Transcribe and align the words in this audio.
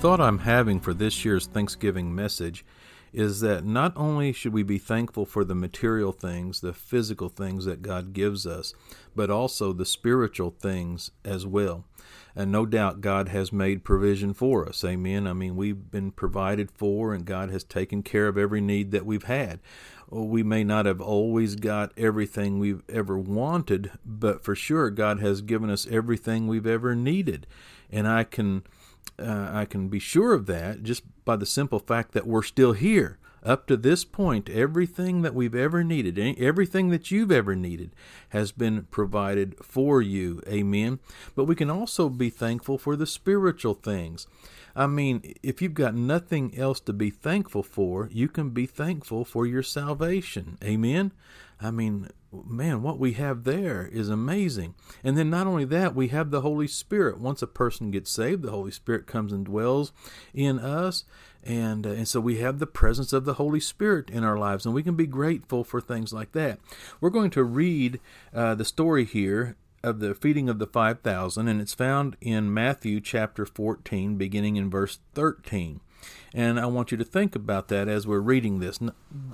thought 0.00 0.18
I'm 0.18 0.38
having 0.38 0.80
for 0.80 0.94
this 0.94 1.26
year's 1.26 1.44
Thanksgiving 1.44 2.14
message 2.14 2.64
is 3.12 3.40
that 3.40 3.66
not 3.66 3.92
only 3.96 4.32
should 4.32 4.54
we 4.54 4.62
be 4.62 4.78
thankful 4.78 5.26
for 5.26 5.44
the 5.44 5.54
material 5.54 6.10
things, 6.10 6.62
the 6.62 6.72
physical 6.72 7.28
things 7.28 7.66
that 7.66 7.82
God 7.82 8.14
gives 8.14 8.46
us, 8.46 8.72
but 9.14 9.28
also 9.28 9.74
the 9.74 9.84
spiritual 9.84 10.54
things 10.58 11.10
as 11.22 11.46
well. 11.46 11.84
And 12.34 12.50
no 12.50 12.64
doubt 12.64 13.02
God 13.02 13.28
has 13.28 13.52
made 13.52 13.84
provision 13.84 14.32
for 14.32 14.66
us. 14.66 14.82
Amen. 14.84 15.26
I 15.26 15.34
mean, 15.34 15.54
we've 15.54 15.90
been 15.90 16.12
provided 16.12 16.70
for, 16.70 17.12
and 17.12 17.26
God 17.26 17.50
has 17.50 17.62
taken 17.62 18.02
care 18.02 18.26
of 18.26 18.38
every 18.38 18.62
need 18.62 18.92
that 18.92 19.04
we've 19.04 19.24
had. 19.24 19.60
Oh, 20.10 20.24
we 20.24 20.42
may 20.42 20.64
not 20.64 20.86
have 20.86 21.02
always 21.02 21.56
got 21.56 21.92
everything 21.98 22.58
we've 22.58 22.84
ever 22.88 23.18
wanted, 23.18 23.90
but 24.06 24.42
for 24.42 24.54
sure, 24.54 24.88
God 24.88 25.20
has 25.20 25.42
given 25.42 25.68
us 25.68 25.86
everything 25.90 26.46
we've 26.46 26.66
ever 26.66 26.94
needed. 26.94 27.46
And 27.90 28.08
I 28.08 28.24
can 28.24 28.62
uh, 29.20 29.50
I 29.52 29.64
can 29.64 29.88
be 29.88 29.98
sure 29.98 30.34
of 30.34 30.46
that 30.46 30.82
just 30.82 31.02
by 31.24 31.36
the 31.36 31.46
simple 31.46 31.78
fact 31.78 32.12
that 32.12 32.26
we're 32.26 32.42
still 32.42 32.72
here. 32.72 33.18
Up 33.42 33.66
to 33.68 33.76
this 33.76 34.04
point, 34.04 34.50
everything 34.50 35.22
that 35.22 35.34
we've 35.34 35.54
ever 35.54 35.82
needed, 35.82 36.18
everything 36.38 36.90
that 36.90 37.10
you've 37.10 37.32
ever 37.32 37.56
needed, 37.56 37.90
has 38.30 38.52
been 38.52 38.82
provided 38.90 39.56
for 39.62 40.02
you. 40.02 40.42
Amen. 40.46 40.98
But 41.34 41.44
we 41.44 41.54
can 41.54 41.70
also 41.70 42.10
be 42.10 42.28
thankful 42.28 42.76
for 42.76 42.96
the 42.96 43.06
spiritual 43.06 43.74
things. 43.74 44.26
I 44.80 44.86
mean, 44.86 45.34
if 45.42 45.60
you've 45.60 45.74
got 45.74 45.94
nothing 45.94 46.56
else 46.56 46.80
to 46.80 46.94
be 46.94 47.10
thankful 47.10 47.62
for, 47.62 48.08
you 48.10 48.28
can 48.28 48.48
be 48.48 48.64
thankful 48.64 49.26
for 49.26 49.44
your 49.46 49.62
salvation. 49.62 50.56
Amen. 50.64 51.12
I 51.60 51.70
mean, 51.70 52.08
man, 52.32 52.82
what 52.82 52.98
we 52.98 53.12
have 53.12 53.44
there 53.44 53.90
is 53.92 54.08
amazing. 54.08 54.74
And 55.04 55.18
then 55.18 55.28
not 55.28 55.46
only 55.46 55.66
that, 55.66 55.94
we 55.94 56.08
have 56.08 56.30
the 56.30 56.40
Holy 56.40 56.66
Spirit. 56.66 57.20
Once 57.20 57.42
a 57.42 57.46
person 57.46 57.90
gets 57.90 58.10
saved, 58.10 58.42
the 58.42 58.52
Holy 58.52 58.70
Spirit 58.70 59.06
comes 59.06 59.34
and 59.34 59.44
dwells 59.44 59.92
in 60.32 60.58
us. 60.58 61.04
And, 61.44 61.86
uh, 61.86 61.90
and 61.90 62.08
so 62.08 62.18
we 62.18 62.38
have 62.38 62.58
the 62.58 62.66
presence 62.66 63.12
of 63.12 63.26
the 63.26 63.34
Holy 63.34 63.60
Spirit 63.60 64.08
in 64.08 64.24
our 64.24 64.38
lives, 64.38 64.64
and 64.64 64.74
we 64.74 64.82
can 64.82 64.94
be 64.94 65.06
grateful 65.06 65.62
for 65.62 65.82
things 65.82 66.10
like 66.10 66.32
that. 66.32 66.58
We're 67.02 67.10
going 67.10 67.30
to 67.32 67.44
read 67.44 68.00
uh, 68.32 68.54
the 68.54 68.64
story 68.64 69.04
here 69.04 69.56
of 69.82 70.00
the 70.00 70.14
feeding 70.14 70.48
of 70.48 70.58
the 70.58 70.66
5,000, 70.66 71.48
and 71.48 71.60
it's 71.60 71.74
found 71.74 72.16
in 72.20 72.52
Matthew 72.52 73.00
chapter 73.00 73.46
14, 73.46 74.16
beginning 74.16 74.56
in 74.56 74.70
verse 74.70 74.98
13. 75.14 75.80
And 76.32 76.60
I 76.60 76.66
want 76.66 76.90
you 76.90 76.96
to 76.96 77.04
think 77.04 77.34
about 77.34 77.68
that 77.68 77.88
as 77.88 78.06
we're 78.06 78.20
reading 78.20 78.60
this, 78.60 78.78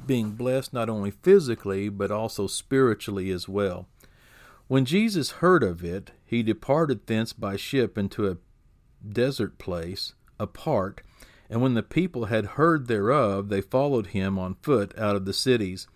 being 0.06 0.32
blessed 0.32 0.72
not 0.72 0.88
only 0.88 1.10
physically, 1.10 1.88
but 1.88 2.10
also 2.10 2.46
spiritually 2.46 3.30
as 3.30 3.48
well. 3.48 3.86
When 4.68 4.84
Jesus 4.84 5.32
heard 5.32 5.62
of 5.62 5.84
it, 5.84 6.10
he 6.24 6.42
departed 6.42 7.06
thence 7.06 7.32
by 7.32 7.56
ship 7.56 7.96
into 7.96 8.28
a 8.28 8.38
desert 9.06 9.58
place 9.58 10.14
apart. 10.40 11.02
And 11.48 11.62
when 11.62 11.74
the 11.74 11.82
people 11.84 12.24
had 12.24 12.46
heard 12.46 12.88
thereof, 12.88 13.48
they 13.48 13.60
followed 13.60 14.08
him 14.08 14.38
on 14.38 14.56
foot 14.62 14.96
out 14.98 15.14
of 15.14 15.24
the 15.24 15.32
cities. 15.32 15.86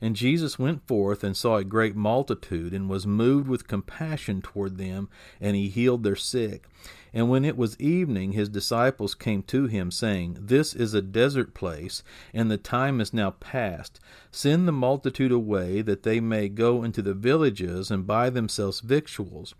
And 0.00 0.14
Jesus 0.14 0.58
went 0.58 0.86
forth 0.86 1.24
and 1.24 1.36
saw 1.36 1.56
a 1.56 1.64
great 1.64 1.96
multitude, 1.96 2.74
and 2.74 2.88
was 2.88 3.06
moved 3.06 3.48
with 3.48 3.68
compassion 3.68 4.42
toward 4.42 4.76
them, 4.76 5.08
and 5.40 5.56
he 5.56 5.68
healed 5.68 6.02
their 6.02 6.16
sick. 6.16 6.68
And 7.14 7.30
when 7.30 7.46
it 7.46 7.56
was 7.56 7.80
evening, 7.80 8.32
his 8.32 8.50
disciples 8.50 9.14
came 9.14 9.42
to 9.44 9.66
him, 9.66 9.90
saying, 9.90 10.36
This 10.38 10.74
is 10.74 10.92
a 10.92 11.00
desert 11.00 11.54
place, 11.54 12.02
and 12.34 12.50
the 12.50 12.58
time 12.58 13.00
is 13.00 13.14
now 13.14 13.30
past. 13.30 14.00
Send 14.30 14.68
the 14.68 14.72
multitude 14.72 15.32
away, 15.32 15.80
that 15.80 16.02
they 16.02 16.20
may 16.20 16.50
go 16.50 16.82
into 16.82 17.00
the 17.00 17.14
villages 17.14 17.90
and 17.90 18.06
buy 18.06 18.28
themselves 18.28 18.80
victuals. 18.80 19.54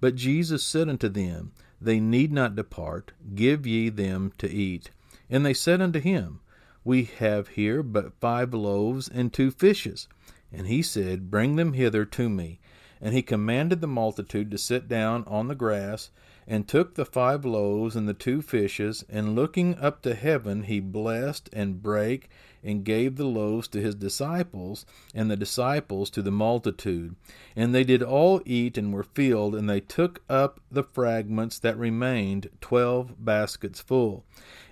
But 0.00 0.16
Jesus 0.16 0.64
said 0.64 0.88
unto 0.88 1.08
them, 1.10 1.52
They 1.80 2.00
need 2.00 2.32
not 2.32 2.56
depart, 2.56 3.12
give 3.34 3.66
ye 3.66 3.90
them 3.90 4.32
to 4.38 4.50
eat. 4.50 4.90
And 5.28 5.44
they 5.44 5.54
said 5.54 5.82
unto 5.82 6.00
him, 6.00 6.40
We 6.84 7.04
have 7.04 7.48
here 7.48 7.82
but 7.82 8.18
five 8.20 8.52
loaves 8.52 9.08
and 9.08 9.32
two 9.32 9.50
fishes. 9.50 10.08
And 10.52 10.66
he 10.66 10.82
said, 10.82 11.30
Bring 11.30 11.56
them 11.56 11.72
hither 11.72 12.04
to 12.04 12.28
me. 12.28 12.60
And 13.00 13.14
he 13.14 13.22
commanded 13.22 13.80
the 13.80 13.86
multitude 13.86 14.50
to 14.50 14.58
sit 14.58 14.88
down 14.88 15.24
on 15.26 15.48
the 15.48 15.54
grass 15.54 16.10
and 16.46 16.66
took 16.66 16.94
the 16.94 17.04
five 17.04 17.44
loaves 17.44 17.94
and 17.94 18.08
the 18.08 18.14
two 18.14 18.42
fishes, 18.42 19.04
and 19.08 19.36
looking 19.36 19.78
up 19.78 20.02
to 20.02 20.14
heaven, 20.14 20.64
he 20.64 20.80
blessed 20.80 21.48
and 21.52 21.82
brake, 21.82 22.28
and 22.64 22.84
gave 22.84 23.16
the 23.16 23.26
loaves 23.26 23.68
to 23.68 23.80
his 23.80 23.94
disciples, 23.94 24.84
and 25.14 25.30
the 25.30 25.36
disciples 25.36 26.10
to 26.10 26.22
the 26.22 26.30
multitude. 26.30 27.14
And 27.54 27.74
they 27.74 27.84
did 27.84 28.02
all 28.02 28.40
eat 28.44 28.76
and 28.76 28.92
were 28.92 29.04
filled, 29.04 29.54
and 29.54 29.68
they 29.68 29.80
took 29.80 30.22
up 30.28 30.60
the 30.70 30.84
fragments 30.84 31.58
that 31.60 31.78
remained, 31.78 32.50
twelve 32.60 33.24
baskets 33.24 33.80
full. 33.80 34.24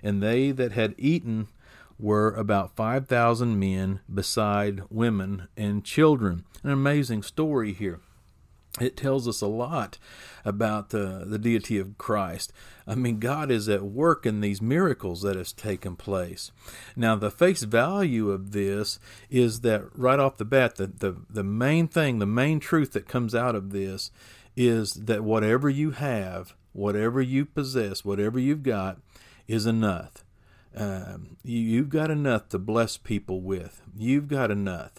And 0.03 0.21
they 0.21 0.51
that 0.51 0.73
had 0.73 0.95
eaten 0.97 1.47
were 2.01 2.33
about 2.33 2.75
5,000 2.75 3.59
men, 3.59 4.01
beside 4.13 4.83
women 4.89 5.47
and 5.55 5.85
children. 5.85 6.43
An 6.63 6.71
amazing 6.71 7.23
story 7.23 7.73
here 7.73 7.99
it 8.79 8.95
tells 8.95 9.27
us 9.27 9.41
a 9.41 9.47
lot 9.47 9.97
about 10.45 10.89
the, 10.89 11.23
the 11.25 11.37
deity 11.37 11.77
of 11.77 11.97
Christ. 11.97 12.53
I 12.87 12.95
mean, 12.95 13.19
God 13.19 13.51
is 13.51 13.67
at 13.67 13.83
work 13.83 14.25
in 14.25 14.39
these 14.39 14.61
miracles 14.61 15.21
that 15.23 15.35
has 15.35 15.51
taken 15.51 15.95
place. 15.95 16.51
Now, 16.95 17.15
the 17.15 17.31
face 17.31 17.63
value 17.63 18.31
of 18.31 18.51
this 18.51 18.97
is 19.29 19.61
that 19.61 19.83
right 19.93 20.19
off 20.19 20.37
the 20.37 20.45
bat, 20.45 20.75
the, 20.75 20.87
the, 20.87 21.17
the 21.29 21.43
main 21.43 21.87
thing, 21.87 22.19
the 22.19 22.25
main 22.25 22.59
truth 22.59 22.93
that 22.93 23.07
comes 23.07 23.35
out 23.35 23.55
of 23.55 23.71
this 23.71 24.09
is 24.55 24.93
that 24.93 25.23
whatever 25.23 25.69
you 25.69 25.91
have, 25.91 26.55
whatever 26.71 27.21
you 27.21 27.45
possess, 27.45 28.05
whatever 28.05 28.39
you've 28.39 28.63
got, 28.63 28.99
is 29.47 29.65
enough. 29.65 30.23
Um, 30.75 31.37
you, 31.43 31.59
you've 31.59 31.89
got 31.89 32.11
enough 32.11 32.49
to 32.49 32.59
bless 32.59 32.97
people 32.97 33.41
with. 33.41 33.81
You've 33.95 34.27
got 34.27 34.51
enough 34.51 34.93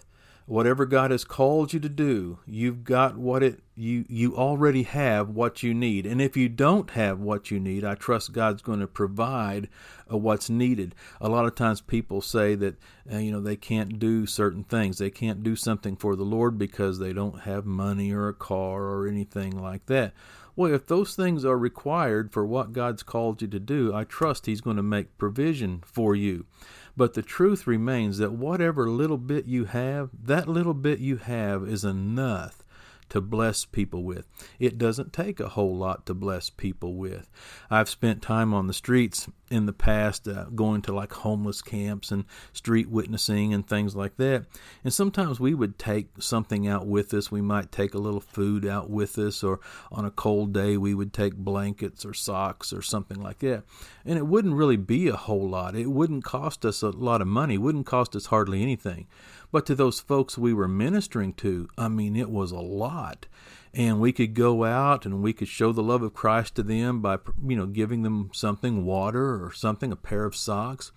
whatever 0.47 0.85
God 0.85 1.11
has 1.11 1.25
called 1.25 1.73
you 1.73 1.81
to 1.81 1.89
do, 1.89 2.39
you've 2.47 2.85
got 2.85 3.17
what 3.17 3.43
it 3.43 3.61
you 3.75 4.05
you 4.09 4.37
already 4.37 4.83
have 4.83 5.31
what 5.31 5.63
you 5.63 5.73
need. 5.73 6.05
And 6.05 6.21
if 6.21 6.37
you 6.37 6.49
don't 6.49 6.91
have 6.91 7.19
what 7.21 7.51
you 7.51 7.59
need, 7.59 7.85
I 7.85 7.95
trust 7.95 8.33
God's 8.33 8.63
going 8.63 8.81
to 8.81 8.87
provide 8.87 9.69
uh, 10.13 10.19
what's 10.19 10.51
needed. 10.51 10.95
A 11.21 11.29
lot 11.29 11.47
of 11.47 11.55
times 11.55 11.81
people 11.81 12.21
say 12.21 12.55
that 12.57 12.77
uh, 13.11 13.19
you 13.19 13.31
know 13.31 13.41
they 13.41 13.57
can't 13.57 13.99
do 13.99 14.27
certain 14.27 14.65
things. 14.65 14.99
They 14.99 15.11
can't 15.11 15.43
do 15.43 15.57
something 15.57 15.97
for 15.97 16.17
the 16.17 16.25
Lord 16.25 16.59
because 16.59 16.99
they 16.99 17.13
don't 17.13 17.41
have 17.41 17.65
money 17.65 18.13
or 18.13 18.29
a 18.29 18.35
car 18.35 18.83
or 18.83 19.09
anything 19.09 19.59
like 19.59 19.87
that. 19.87 20.13
Well, 20.55 20.73
if 20.73 20.87
those 20.87 21.17
things 21.17 21.45
are 21.45 21.57
required 21.57 22.33
for 22.33 22.45
what 22.45 22.73
God's 22.73 23.03
called 23.03 23.41
you 23.41 23.49
to 23.49 23.61
do, 23.61 23.95
I 23.95 24.05
trust 24.05 24.47
He's 24.47 24.61
going 24.61 24.77
to 24.77 24.83
make 24.83 25.17
provision 25.19 25.83
for 25.85 26.15
you. 26.15 26.47
But 26.97 27.15
the 27.15 27.23
truth 27.23 27.67
remains 27.67 28.19
that 28.19 28.33
whatever 28.33 28.89
little 28.89 29.17
bit 29.17 29.47
you 29.47 29.65
have, 29.65 30.11
that 30.25 30.49
little 30.49 30.75
bit 30.75 30.99
you 30.99 31.17
have 31.17 31.67
is 31.67 31.85
enough 31.85 32.63
to 33.09 33.21
bless 33.21 33.65
people 33.67 34.05
with. 34.05 34.27
It 34.59 34.79
doesn't 34.79 35.13
take 35.13 35.39
a 35.39 35.51
whole 35.51 35.77
lot 35.77 36.07
to 36.07 36.15
bless 36.15 36.49
people 36.49 36.95
with. 36.95 37.31
I've 37.71 37.91
spent 37.91 38.23
time 38.23 38.55
on 38.55 38.67
the 38.67 38.73
streets 38.73 39.29
in 39.53 39.67
the 39.67 39.73
past 39.73 40.27
uh, 40.27 40.45
going 40.55 40.81
to 40.83 40.95
like 40.95 41.13
homeless 41.13 41.61
camps 41.61 42.11
and 42.11 42.25
street 42.53 42.89
witnessing 42.89 43.53
and 43.53 43.67
things 43.67 43.95
like 43.95 44.17
that. 44.17 44.47
And 44.83 44.93
sometimes 44.93 45.39
we 45.39 45.55
would 45.55 45.79
take 45.79 46.09
something 46.19 46.67
out 46.67 46.87
with 46.87 47.13
us. 47.13 47.31
We 47.31 47.43
might 47.43 47.71
take 47.71 47.95
a 47.95 47.99
little 47.99 48.21
food 48.21 48.65
out 48.65 48.89
with 48.89 49.19
us, 49.19 49.45
or 49.45 49.61
on 49.91 50.05
a 50.05 50.11
cold 50.11 50.53
day, 50.55 50.77
we 50.77 50.95
would 50.95 51.13
take 51.13 51.37
blankets 51.37 52.05
or 52.05 52.15
socks 52.15 52.73
or 52.73 52.81
something 52.81 53.21
like 53.21 53.41
that. 53.41 53.65
And 54.05 54.19
it 54.19 54.27
wouldn't 54.27 54.55
really 54.55 54.79
be 54.79 55.09
a 55.09 55.17
whole 55.17 55.49
lot. 55.49 55.77
It 55.77 55.91
wouldn't 55.91 56.25
cost 56.25 56.65
us 56.65 56.83
a 56.83 56.91
lot 56.91 57.21
of 57.21 57.29
money, 57.29 57.55
it 57.55 57.59
wouldn't 57.59 57.87
cost 57.87 58.17
us 58.17 58.27
hardly 58.27 58.63
anything. 58.63 59.07
But 59.51 59.67
to 59.67 59.75
those 59.75 60.01
folks 60.01 60.39
we 60.39 60.55
were 60.55 60.67
ministering 60.67 61.35
to, 61.35 61.69
I 61.77 61.89
mean, 61.89 62.17
it 62.17 62.31
was 62.31 62.53
a 62.53 62.61
lot. 62.61 63.27
And 63.75 64.01
we 64.01 64.13
could 64.13 64.35
go 64.35 64.65
out 64.65 65.07
and 65.07 65.23
we 65.23 65.33
could 65.33 65.49
show 65.49 65.73
the 65.73 65.83
love 65.83 66.03
of 66.03 66.13
Christ 66.13 66.57
to 66.57 66.63
them 66.63 67.01
by, 67.01 67.19
you 67.47 67.57
know, 67.57 67.67
giving 67.67 68.03
them 68.03 68.31
something, 68.35 68.85
water 68.85 69.43
or 69.43 69.53
something, 69.53 69.91
a 69.91 69.97
pair 69.97 70.25
of 70.25 70.37
socks. 70.37 70.93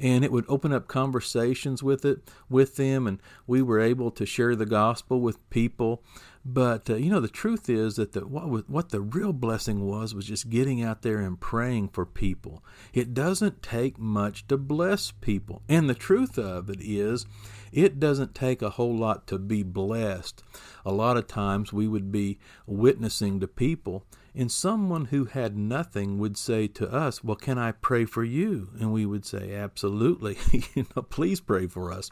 And 0.00 0.24
it 0.24 0.30
would 0.30 0.44
open 0.48 0.72
up 0.72 0.86
conversations 0.86 1.82
with 1.82 2.04
it 2.04 2.30
with 2.48 2.76
them, 2.76 3.08
and 3.08 3.20
we 3.48 3.62
were 3.62 3.80
able 3.80 4.12
to 4.12 4.24
share 4.24 4.54
the 4.54 4.66
gospel 4.66 5.20
with 5.20 5.50
people. 5.50 6.04
But 6.44 6.88
uh, 6.88 6.94
you 6.94 7.10
know, 7.10 7.18
the 7.18 7.28
truth 7.28 7.68
is 7.68 7.96
that 7.96 8.12
the, 8.12 8.20
what 8.20 8.48
was, 8.48 8.62
what 8.68 8.90
the 8.90 9.00
real 9.00 9.32
blessing 9.32 9.86
was 9.86 10.14
was 10.14 10.24
just 10.24 10.50
getting 10.50 10.82
out 10.82 11.02
there 11.02 11.18
and 11.18 11.38
praying 11.38 11.88
for 11.88 12.06
people. 12.06 12.62
It 12.94 13.12
doesn't 13.12 13.60
take 13.60 13.98
much 13.98 14.46
to 14.46 14.56
bless 14.56 15.10
people, 15.10 15.62
and 15.68 15.90
the 15.90 15.94
truth 15.94 16.38
of 16.38 16.70
it 16.70 16.80
is 16.80 17.26
it 17.72 18.00
doesn't 18.00 18.34
take 18.34 18.62
a 18.62 18.70
whole 18.70 18.96
lot 18.96 19.26
to 19.28 19.38
be 19.38 19.62
blessed. 19.62 20.42
A 20.84 20.92
lot 20.92 21.16
of 21.16 21.26
times 21.26 21.72
we 21.72 21.86
would 21.86 22.10
be 22.10 22.38
witnessing 22.66 23.40
to 23.40 23.48
people, 23.48 24.04
and 24.34 24.52
someone 24.52 25.06
who 25.06 25.24
had 25.24 25.56
nothing 25.56 26.18
would 26.18 26.36
say 26.36 26.68
to 26.68 26.88
us, 26.92 27.24
Well, 27.24 27.36
can 27.36 27.58
I 27.58 27.72
pray 27.72 28.04
for 28.04 28.22
you? 28.22 28.68
And 28.78 28.92
we 28.92 29.04
would 29.04 29.26
say, 29.26 29.54
Absolutely. 29.54 30.38
you 30.74 30.86
know, 30.94 31.02
please 31.02 31.40
pray 31.40 31.66
for 31.66 31.92
us. 31.92 32.10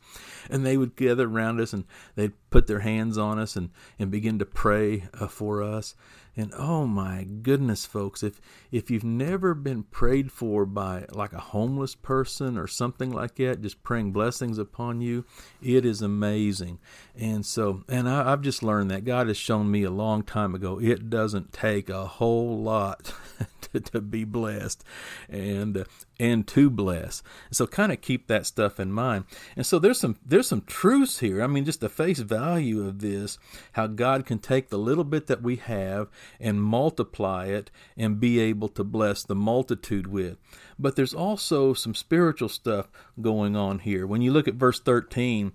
And 0.50 0.66
they 0.66 0.76
would 0.76 0.96
gather 0.96 1.28
around 1.28 1.60
us 1.60 1.72
and 1.72 1.84
they'd 2.16 2.32
put 2.50 2.66
their 2.66 2.80
hands 2.80 3.16
on 3.16 3.38
us 3.38 3.54
and, 3.54 3.70
and 3.98 4.10
begin 4.10 4.38
to 4.40 4.46
pray 4.46 5.04
uh, 5.14 5.28
for 5.28 5.62
us. 5.62 5.94
And 6.36 6.52
oh 6.54 6.86
my 6.86 7.24
goodness, 7.24 7.86
folks, 7.86 8.22
if 8.22 8.40
if 8.70 8.90
you've 8.90 9.04
never 9.04 9.54
been 9.54 9.84
prayed 9.84 10.30
for 10.30 10.66
by 10.66 11.06
like 11.10 11.32
a 11.32 11.38
homeless 11.38 11.94
person 11.94 12.58
or 12.58 12.66
something 12.66 13.10
like 13.10 13.36
that, 13.36 13.62
just 13.62 13.82
praying 13.82 14.12
blessings 14.12 14.58
upon 14.58 15.00
you, 15.00 15.24
it 15.62 15.86
is 15.86 16.02
amazing. 16.02 16.78
And 17.16 17.46
so, 17.46 17.84
and 17.88 18.06
I, 18.06 18.32
I've 18.32 18.42
just 18.42 18.62
learned 18.62 18.90
that 18.90 19.04
God 19.04 19.28
has 19.28 19.38
shown 19.38 19.70
me 19.70 19.82
a 19.84 19.90
long 19.90 20.22
time 20.22 20.54
ago. 20.54 20.78
It 20.78 21.08
doesn't 21.08 21.54
take 21.54 21.88
a 21.88 22.06
whole 22.06 22.58
lot 22.60 23.14
to, 23.72 23.80
to 23.80 24.00
be 24.02 24.24
blessed, 24.24 24.84
and 25.30 25.78
uh, 25.78 25.84
and 26.18 26.46
to 26.48 26.70
bless. 26.70 27.22
So 27.50 27.66
kind 27.66 27.92
of 27.92 28.00
keep 28.00 28.26
that 28.26 28.46
stuff 28.46 28.80
in 28.80 28.92
mind. 28.92 29.24
And 29.56 29.66
so 29.66 29.78
there's 29.78 30.00
some 30.00 30.16
there's 30.24 30.48
some 30.48 30.62
truths 30.62 31.18
here. 31.20 31.42
I 31.42 31.46
mean, 31.46 31.64
just 31.64 31.80
the 31.80 31.88
face 31.88 32.18
value 32.18 32.86
of 32.86 33.00
this, 33.00 33.38
how 33.72 33.86
God 33.86 34.26
can 34.26 34.38
take 34.38 34.68
the 34.68 34.78
little 34.78 35.04
bit 35.04 35.26
that 35.26 35.42
we 35.42 35.56
have 35.56 36.08
and 36.40 36.62
multiply 36.62 37.46
it 37.46 37.70
and 37.96 38.20
be 38.20 38.38
able 38.40 38.68
to 38.68 38.84
bless 38.84 39.22
the 39.22 39.34
multitude 39.34 40.06
with. 40.06 40.38
But 40.78 40.96
there's 40.96 41.14
also 41.14 41.74
some 41.74 41.94
spiritual 41.94 42.48
stuff 42.48 42.88
going 43.20 43.56
on 43.56 43.80
here. 43.80 44.06
When 44.06 44.22
you 44.22 44.32
look 44.32 44.48
at 44.48 44.54
verse 44.54 44.80
13, 44.80 45.52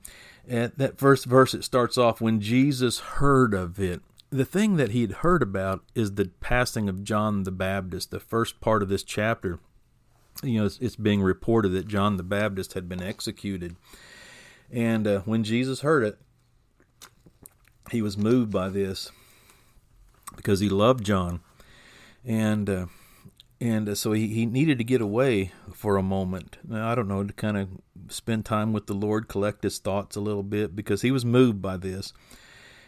at 0.48 0.78
that 0.78 0.98
first 0.98 1.26
verse, 1.26 1.54
it 1.54 1.64
starts 1.64 1.98
off 1.98 2.22
when 2.22 2.42
Jesus 2.42 3.00
heard 3.00 3.54
of 3.54 3.80
it. 3.80 4.02
The 4.30 4.46
thing 4.46 4.78
that 4.78 4.92
he'd 4.92 5.12
heard 5.12 5.44
about 5.44 5.84
is 5.94 6.16
the 6.16 6.32
passing 6.40 6.88
of 6.88 7.04
John 7.04 7.44
the 7.44 7.52
Baptist, 7.52 8.12
the 8.12 8.20
first 8.20 8.62
part 8.62 8.82
of 8.82 8.90
this 8.90 9.04
chapter. 9.04 9.60
You 10.44 10.60
know, 10.60 10.66
it's, 10.66 10.80
it's 10.80 10.96
being 10.96 11.22
reported 11.22 11.70
that 11.70 11.88
John 11.88 12.18
the 12.18 12.24
Baptist 12.24 12.74
had 12.74 12.90
been 12.90 13.02
executed. 13.02 13.76
And 14.72 15.06
uh, 15.06 15.20
when 15.22 15.44
Jesus 15.44 15.82
heard 15.82 16.04
it, 16.04 16.18
he 17.92 18.02
was 18.02 18.18
moved 18.18 18.52
by 18.52 18.70
this 18.70 19.12
because 20.36 20.60
he 20.62 20.70
loved 20.70 21.06
John, 21.06 21.42
and 22.26 22.70
uh, 22.70 22.86
and 23.60 23.90
uh, 23.90 23.96
so 23.96 24.14
he, 24.14 24.28
he 24.28 24.46
needed 24.46 24.78
to 24.78 24.84
get 24.84 25.02
away 25.02 25.52
for 25.74 25.98
a 25.98 26.04
moment. 26.04 26.58
I 26.72 26.96
don't 26.96 27.08
know 27.08 27.24
to 27.24 27.34
kind 27.34 27.58
of 27.58 27.70
spend 28.10 28.46
time 28.46 28.74
with 28.74 28.88
the 28.88 28.94
Lord, 28.94 29.28
collect 29.28 29.64
his 29.64 29.78
thoughts 29.78 30.16
a 30.16 30.22
little 30.22 30.44
bit 30.44 30.76
because 30.76 31.02
he 31.02 31.12
was 31.12 31.26
moved 31.26 31.62
by 31.62 31.78
this. 31.78 32.14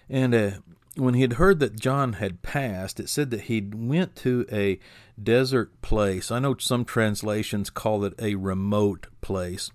And 0.09 0.33
uh, 0.33 0.51
when 0.95 1.13
he 1.13 1.21
had 1.21 1.33
heard 1.33 1.59
that 1.59 1.79
John 1.79 2.13
had 2.13 2.41
passed, 2.41 2.99
it 2.99 3.09
said 3.09 3.31
that 3.31 3.41
he 3.41 3.61
went 3.61 4.15
to 4.17 4.45
a 4.51 4.79
desert 5.21 5.81
place. 5.81 6.31
I 6.31 6.39
know 6.39 6.55
some 6.57 6.85
translations 6.85 7.69
call 7.69 8.05
it 8.05 8.13
a 8.19 8.35
remote 8.35 9.07
place, 9.21 9.71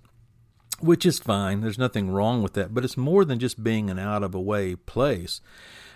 which 0.80 1.04
is 1.04 1.18
fine. 1.18 1.60
There's 1.60 1.78
nothing 1.78 2.10
wrong 2.10 2.42
with 2.42 2.52
that, 2.54 2.72
but 2.72 2.84
it's 2.84 2.96
more 2.96 3.24
than 3.24 3.38
just 3.38 3.64
being 3.64 3.90
an 3.90 3.98
out 3.98 4.22
of 4.22 4.34
a 4.34 4.40
way 4.40 4.76
place 4.76 5.40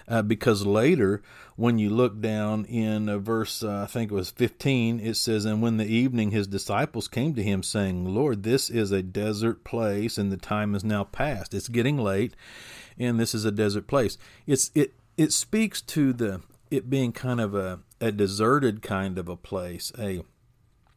uh, 0.08 0.22
because 0.22 0.66
later, 0.66 1.22
when 1.56 1.78
you 1.78 1.90
look 1.90 2.20
down 2.20 2.64
in 2.66 3.08
uh, 3.08 3.18
verse, 3.18 3.62
uh, 3.62 3.82
I 3.82 3.86
think 3.86 4.10
it 4.10 4.14
was 4.14 4.30
15, 4.30 5.00
it 5.00 5.16
says, 5.16 5.44
And 5.44 5.62
when 5.62 5.76
the 5.76 5.86
evening 5.86 6.30
his 6.30 6.46
disciples 6.46 7.08
came 7.08 7.34
to 7.34 7.42
him, 7.42 7.62
saying, 7.62 8.14
Lord, 8.14 8.42
this 8.42 8.70
is 8.70 8.90
a 8.90 9.02
desert 9.02 9.64
place, 9.64 10.18
and 10.18 10.32
the 10.32 10.36
time 10.36 10.74
is 10.74 10.84
now 10.84 11.04
past. 11.04 11.54
It's 11.54 11.68
getting 11.68 11.98
late, 11.98 12.34
and 12.98 13.18
this 13.18 13.34
is 13.34 13.44
a 13.44 13.52
desert 13.52 13.86
place. 13.86 14.18
It's 14.46 14.70
it 14.74 14.94
it 15.16 15.32
speaks 15.32 15.80
to 15.82 16.12
the 16.12 16.40
it 16.70 16.88
being 16.88 17.12
kind 17.12 17.40
of 17.40 17.54
a, 17.54 17.80
a 18.00 18.10
deserted 18.10 18.82
kind 18.82 19.18
of 19.18 19.28
a 19.28 19.36
place. 19.36 19.92
A 19.98 20.22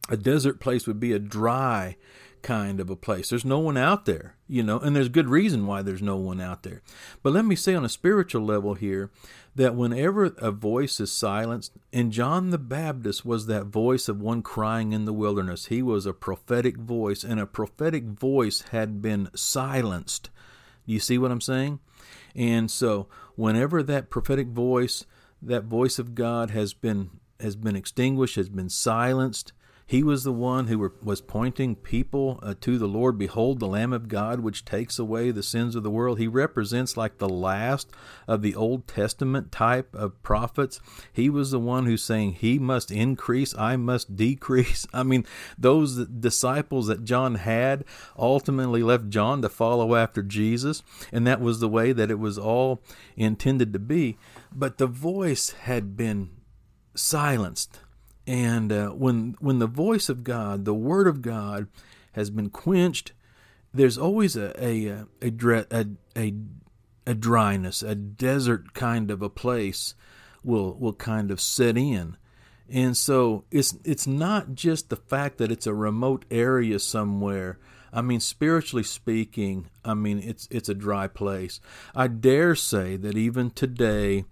a 0.08 0.16
desert 0.16 0.60
place 0.60 0.86
would 0.86 1.00
be 1.00 1.12
a 1.12 1.18
dry 1.18 1.96
kind 2.42 2.78
of 2.78 2.88
a 2.88 2.96
place. 2.96 3.30
There's 3.30 3.44
no 3.44 3.58
one 3.58 3.76
out 3.76 4.04
there, 4.04 4.36
you 4.46 4.62
know, 4.62 4.78
and 4.78 4.94
there's 4.94 5.08
good 5.08 5.28
reason 5.28 5.66
why 5.66 5.82
there's 5.82 6.00
no 6.00 6.16
one 6.16 6.40
out 6.40 6.62
there. 6.62 6.80
But 7.22 7.32
let 7.32 7.44
me 7.44 7.56
say 7.56 7.74
on 7.74 7.84
a 7.84 7.88
spiritual 7.88 8.42
level 8.44 8.74
here 8.74 9.10
that 9.56 9.74
whenever 9.74 10.26
a 10.38 10.52
voice 10.52 11.00
is 11.00 11.10
silenced, 11.10 11.72
and 11.92 12.12
John 12.12 12.50
the 12.50 12.58
Baptist 12.58 13.26
was 13.26 13.46
that 13.46 13.66
voice 13.66 14.08
of 14.08 14.20
one 14.20 14.42
crying 14.42 14.92
in 14.92 15.06
the 15.06 15.12
wilderness, 15.12 15.66
he 15.66 15.82
was 15.82 16.06
a 16.06 16.12
prophetic 16.12 16.76
voice, 16.76 17.24
and 17.24 17.40
a 17.40 17.46
prophetic 17.46 18.04
voice 18.04 18.60
had 18.70 19.02
been 19.02 19.28
silenced. 19.34 20.30
Do 20.86 20.92
you 20.92 21.00
see 21.00 21.18
what 21.18 21.32
I'm 21.32 21.40
saying? 21.40 21.80
And 22.36 22.70
so, 22.70 23.08
whenever 23.36 23.82
that 23.82 24.10
prophetic 24.10 24.48
voice, 24.48 25.06
that 25.40 25.64
voice 25.64 25.98
of 25.98 26.14
God 26.14 26.50
has 26.50 26.74
been 26.74 27.10
has 27.38 27.54
been 27.54 27.76
extinguished, 27.76 28.36
has 28.36 28.48
been 28.48 28.70
silenced, 28.70 29.52
he 29.88 30.02
was 30.02 30.24
the 30.24 30.32
one 30.32 30.66
who 30.66 30.80
were, 30.80 30.94
was 31.00 31.20
pointing 31.20 31.76
people 31.76 32.40
uh, 32.42 32.54
to 32.60 32.76
the 32.76 32.88
Lord. 32.88 33.16
Behold, 33.16 33.60
the 33.60 33.68
Lamb 33.68 33.92
of 33.92 34.08
God, 34.08 34.40
which 34.40 34.64
takes 34.64 34.98
away 34.98 35.30
the 35.30 35.44
sins 35.44 35.76
of 35.76 35.84
the 35.84 35.90
world. 35.90 36.18
He 36.18 36.26
represents 36.26 36.96
like 36.96 37.18
the 37.18 37.28
last 37.28 37.88
of 38.26 38.42
the 38.42 38.56
Old 38.56 38.88
Testament 38.88 39.52
type 39.52 39.94
of 39.94 40.20
prophets. 40.24 40.80
He 41.12 41.30
was 41.30 41.52
the 41.52 41.60
one 41.60 41.86
who's 41.86 42.02
saying, 42.02 42.32
He 42.32 42.58
must 42.58 42.90
increase, 42.90 43.56
I 43.56 43.76
must 43.76 44.16
decrease. 44.16 44.88
I 44.92 45.04
mean, 45.04 45.24
those 45.56 46.04
disciples 46.08 46.88
that 46.88 47.04
John 47.04 47.36
had 47.36 47.84
ultimately 48.18 48.82
left 48.82 49.08
John 49.08 49.40
to 49.42 49.48
follow 49.48 49.94
after 49.94 50.20
Jesus, 50.20 50.82
and 51.12 51.24
that 51.28 51.40
was 51.40 51.60
the 51.60 51.68
way 51.68 51.92
that 51.92 52.10
it 52.10 52.18
was 52.18 52.38
all 52.38 52.82
intended 53.16 53.72
to 53.72 53.78
be. 53.78 54.18
But 54.52 54.78
the 54.78 54.88
voice 54.88 55.50
had 55.50 55.96
been 55.96 56.30
silenced 56.96 57.78
and 58.26 58.72
uh, 58.72 58.88
when 58.90 59.36
when 59.38 59.58
the 59.58 59.66
voice 59.66 60.08
of 60.08 60.24
God, 60.24 60.64
the 60.64 60.74
Word 60.74 61.06
of 61.06 61.22
God, 61.22 61.68
has 62.12 62.30
been 62.30 62.50
quenched, 62.50 63.12
there's 63.72 63.98
always 63.98 64.36
a 64.36 64.52
a 64.62 65.04
a, 65.22 65.32
a, 65.70 65.86
a, 66.16 66.34
a 67.06 67.14
dryness, 67.14 67.82
a 67.82 67.94
desert 67.94 68.74
kind 68.74 69.10
of 69.10 69.22
a 69.22 69.30
place 69.30 69.94
will 70.42 70.74
will 70.74 70.94
kind 70.94 71.30
of 71.30 71.40
set 71.40 71.76
in. 71.76 72.16
And 72.68 72.96
so 72.96 73.44
it's 73.50 73.76
it's 73.84 74.06
not 74.08 74.54
just 74.54 74.88
the 74.88 74.96
fact 74.96 75.38
that 75.38 75.52
it's 75.52 75.66
a 75.66 75.74
remote 75.74 76.24
area 76.30 76.80
somewhere. 76.80 77.58
I 77.92 78.02
mean, 78.02 78.18
spiritually 78.18 78.82
speaking, 78.82 79.70
I 79.84 79.94
mean 79.94 80.18
it's 80.18 80.48
it's 80.50 80.68
a 80.68 80.74
dry 80.74 81.06
place. 81.06 81.60
I 81.94 82.08
dare 82.08 82.56
say 82.56 82.96
that 82.96 83.16
even 83.16 83.50
today 83.50 84.24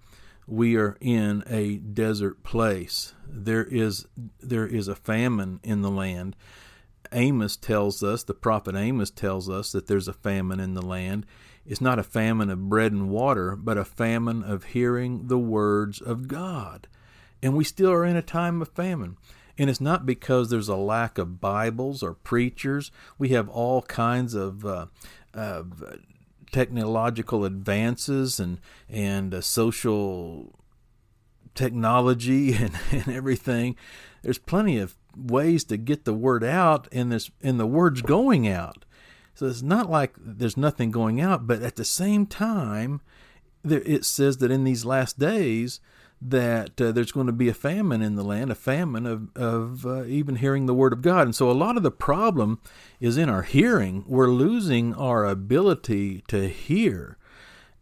we 0.46 0.76
are 0.76 0.96
in 1.00 1.42
a 1.46 1.76
desert 1.76 2.42
place. 2.42 3.14
There 3.26 3.64
is 3.64 4.06
there 4.40 4.66
is 4.66 4.88
a 4.88 4.94
famine 4.94 5.60
in 5.62 5.82
the 5.82 5.90
land. 5.90 6.36
Amos 7.12 7.56
tells 7.56 8.02
us, 8.02 8.24
the 8.24 8.34
prophet 8.34 8.74
Amos 8.74 9.10
tells 9.10 9.48
us 9.48 9.72
that 9.72 9.86
there's 9.86 10.08
a 10.08 10.12
famine 10.12 10.60
in 10.60 10.74
the 10.74 10.82
land. 10.82 11.26
It's 11.66 11.80
not 11.80 11.98
a 11.98 12.02
famine 12.02 12.50
of 12.50 12.68
bread 12.68 12.92
and 12.92 13.08
water, 13.08 13.56
but 13.56 13.78
a 13.78 13.84
famine 13.84 14.42
of 14.42 14.64
hearing 14.64 15.28
the 15.28 15.38
words 15.38 16.00
of 16.00 16.28
God. 16.28 16.88
And 17.42 17.54
we 17.54 17.64
still 17.64 17.92
are 17.92 18.04
in 18.04 18.16
a 18.16 18.22
time 18.22 18.60
of 18.60 18.68
famine. 18.68 19.16
And 19.56 19.70
it's 19.70 19.80
not 19.80 20.04
because 20.04 20.50
there's 20.50 20.68
a 20.68 20.76
lack 20.76 21.16
of 21.16 21.40
Bibles 21.40 22.02
or 22.02 22.14
preachers. 22.14 22.90
We 23.18 23.28
have 23.30 23.48
all 23.48 23.82
kinds 23.82 24.34
of, 24.34 24.66
uh, 24.66 24.86
of 25.32 26.00
technological 26.54 27.44
advances 27.44 28.38
and 28.38 28.60
and 28.88 29.34
uh, 29.34 29.40
social 29.40 30.56
technology 31.56 32.54
and, 32.62 32.78
and 32.92 33.08
everything. 33.08 33.74
There's 34.22 34.38
plenty 34.38 34.78
of 34.78 34.96
ways 35.16 35.64
to 35.64 35.76
get 35.76 36.04
the 36.04 36.14
word 36.14 36.44
out, 36.44 36.86
and 36.92 37.10
this 37.10 37.30
and 37.42 37.58
the 37.58 37.66
word's 37.66 38.02
going 38.02 38.46
out. 38.46 38.84
So 39.34 39.46
it's 39.46 39.62
not 39.62 39.90
like 39.90 40.14
there's 40.16 40.56
nothing 40.56 40.92
going 40.92 41.20
out, 41.20 41.44
but 41.44 41.60
at 41.60 41.74
the 41.74 41.84
same 41.84 42.24
time, 42.24 43.00
there, 43.64 43.82
it 43.84 44.04
says 44.04 44.36
that 44.36 44.52
in 44.52 44.62
these 44.62 44.84
last 44.84 45.18
days 45.18 45.80
that 46.26 46.80
uh, 46.80 46.90
there's 46.90 47.12
going 47.12 47.26
to 47.26 47.32
be 47.32 47.48
a 47.50 47.54
famine 47.54 48.00
in 48.00 48.14
the 48.16 48.24
land, 48.24 48.50
a 48.50 48.54
famine 48.54 49.04
of, 49.04 49.28
of 49.36 49.84
uh, 49.84 50.04
even 50.04 50.36
hearing 50.36 50.64
the 50.64 50.72
word 50.72 50.94
of 50.94 51.02
God. 51.02 51.26
And 51.26 51.36
so 51.36 51.50
a 51.50 51.52
lot 51.52 51.76
of 51.76 51.82
the 51.82 51.90
problem 51.90 52.60
is 52.98 53.18
in 53.18 53.28
our 53.28 53.42
hearing. 53.42 54.04
We're 54.06 54.30
losing 54.30 54.94
our 54.94 55.26
ability 55.26 56.24
to 56.28 56.48
hear. 56.48 57.18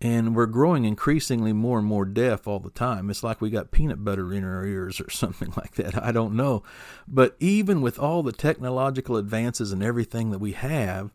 And 0.00 0.34
we're 0.34 0.46
growing 0.46 0.84
increasingly 0.84 1.52
more 1.52 1.78
and 1.78 1.86
more 1.86 2.04
deaf 2.04 2.48
all 2.48 2.58
the 2.58 2.70
time. 2.70 3.08
It's 3.08 3.22
like 3.22 3.40
we 3.40 3.50
got 3.50 3.70
peanut 3.70 4.02
butter 4.02 4.32
in 4.32 4.42
our 4.42 4.66
ears 4.66 5.00
or 5.00 5.08
something 5.10 5.54
like 5.56 5.76
that. 5.76 6.02
I 6.02 6.10
don't 6.10 6.34
know. 6.34 6.64
But 7.06 7.36
even 7.38 7.80
with 7.80 8.00
all 8.00 8.24
the 8.24 8.32
technological 8.32 9.16
advances 9.16 9.70
and 9.70 9.84
everything 9.84 10.30
that 10.30 10.40
we 10.40 10.52
have, 10.52 11.12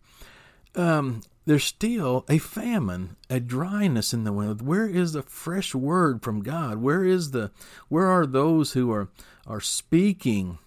um, 0.78 1.22
there's 1.46 1.64
still 1.64 2.26
a 2.30 2.38
famine, 2.38 3.16
a 3.30 3.40
dryness 3.40 4.14
in 4.14 4.26
the 4.26 4.34
wind. 4.34 4.62
Where 4.62 4.86
is 4.86 5.14
the 5.14 5.24
fresh 5.24 5.74
word 5.74 6.22
from 6.22 6.44
God? 6.44 6.80
Where 6.80 7.04
is 7.04 7.32
the 7.32 7.52
where 7.88 8.08
are 8.08 8.26
those 8.26 8.74
who 8.74 8.92
are 8.92 9.10
are 9.46 9.62
speaking 9.62 10.60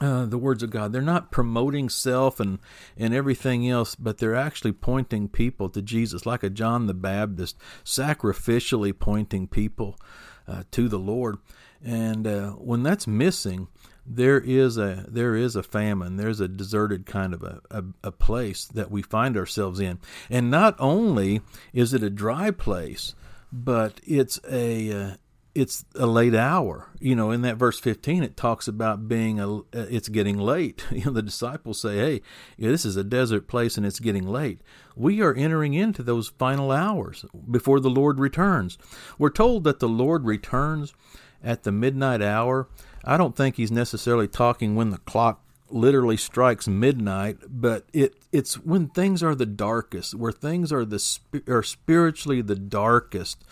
uh, 0.00 0.24
the 0.24 0.38
words 0.38 0.62
of 0.62 0.70
God? 0.70 0.92
They're 0.92 1.02
not 1.02 1.30
promoting 1.30 1.90
self 1.90 2.40
and 2.40 2.58
and 2.96 3.12
everything 3.12 3.68
else, 3.68 3.94
but 3.94 4.18
they're 4.18 4.34
actually 4.34 4.72
pointing 4.72 5.28
people 5.28 5.68
to 5.68 5.82
Jesus, 5.82 6.24
like 6.24 6.42
a 6.42 6.50
John 6.50 6.86
the 6.86 6.94
Baptist, 6.94 7.58
sacrificially 7.84 8.98
pointing 8.98 9.46
people 9.46 9.98
uh, 10.48 10.62
to 10.70 10.88
the 10.88 10.98
Lord. 10.98 11.36
And 11.84 12.26
uh, 12.26 12.52
when 12.52 12.82
that's 12.82 13.06
missing, 13.06 13.68
there 14.06 14.40
is 14.40 14.76
a 14.76 15.04
there 15.08 15.34
is 15.34 15.56
a 15.56 15.62
famine 15.62 16.16
there's 16.16 16.40
a 16.40 16.48
deserted 16.48 17.06
kind 17.06 17.32
of 17.32 17.42
a, 17.42 17.60
a, 17.70 17.84
a, 18.04 18.12
place 18.12 18.66
that 18.66 18.90
we 18.90 19.00
find 19.00 19.36
ourselves 19.36 19.80
in 19.80 19.98
and 20.28 20.50
not 20.50 20.76
only 20.78 21.40
is 21.72 21.94
it 21.94 22.02
a 22.02 22.10
dry 22.10 22.50
place 22.50 23.14
but 23.50 24.00
it's 24.04 24.38
a 24.50 24.92
uh, 24.92 25.14
it's 25.54 25.84
a 25.94 26.06
late 26.06 26.34
hour. 26.34 26.88
You 26.98 27.14
know, 27.14 27.30
in 27.30 27.42
that 27.42 27.56
verse 27.56 27.78
15, 27.78 28.22
it 28.22 28.36
talks 28.36 28.66
about 28.66 29.08
being 29.08 29.38
a, 29.38 29.60
it's 29.72 30.08
getting 30.08 30.38
late. 30.38 30.84
You 30.94 31.06
know, 31.06 31.12
the 31.12 31.22
disciples 31.22 31.80
say, 31.80 31.96
hey, 31.96 32.22
this 32.56 32.84
is 32.84 32.96
a 32.96 33.04
desert 33.04 33.48
place 33.48 33.76
and 33.76 33.84
it's 33.84 34.00
getting 34.00 34.26
late. 34.26 34.60
We 34.96 35.20
are 35.22 35.34
entering 35.34 35.74
into 35.74 36.02
those 36.02 36.28
final 36.28 36.70
hours 36.70 37.24
before 37.50 37.80
the 37.80 37.90
Lord 37.90 38.20
returns. 38.20 38.78
We're 39.18 39.30
told 39.30 39.64
that 39.64 39.80
the 39.80 39.88
Lord 39.88 40.24
returns 40.24 40.94
at 41.42 41.64
the 41.64 41.72
midnight 41.72 42.22
hour. 42.22 42.68
I 43.04 43.16
don't 43.16 43.36
think 43.36 43.56
he's 43.56 43.70
necessarily 43.70 44.28
talking 44.28 44.74
when 44.74 44.90
the 44.90 44.98
clock 44.98 45.40
literally 45.70 46.16
strikes 46.16 46.68
midnight, 46.68 47.38
but 47.48 47.86
it 47.92 48.14
it's 48.32 48.54
when 48.54 48.88
things 48.88 49.22
are 49.22 49.34
the 49.34 49.46
darkest, 49.46 50.14
where 50.14 50.32
things 50.32 50.72
are 50.72 50.84
the 50.84 51.02
are 51.48 51.62
spiritually 51.62 52.40
the 52.40 52.54
darkest. 52.54 53.42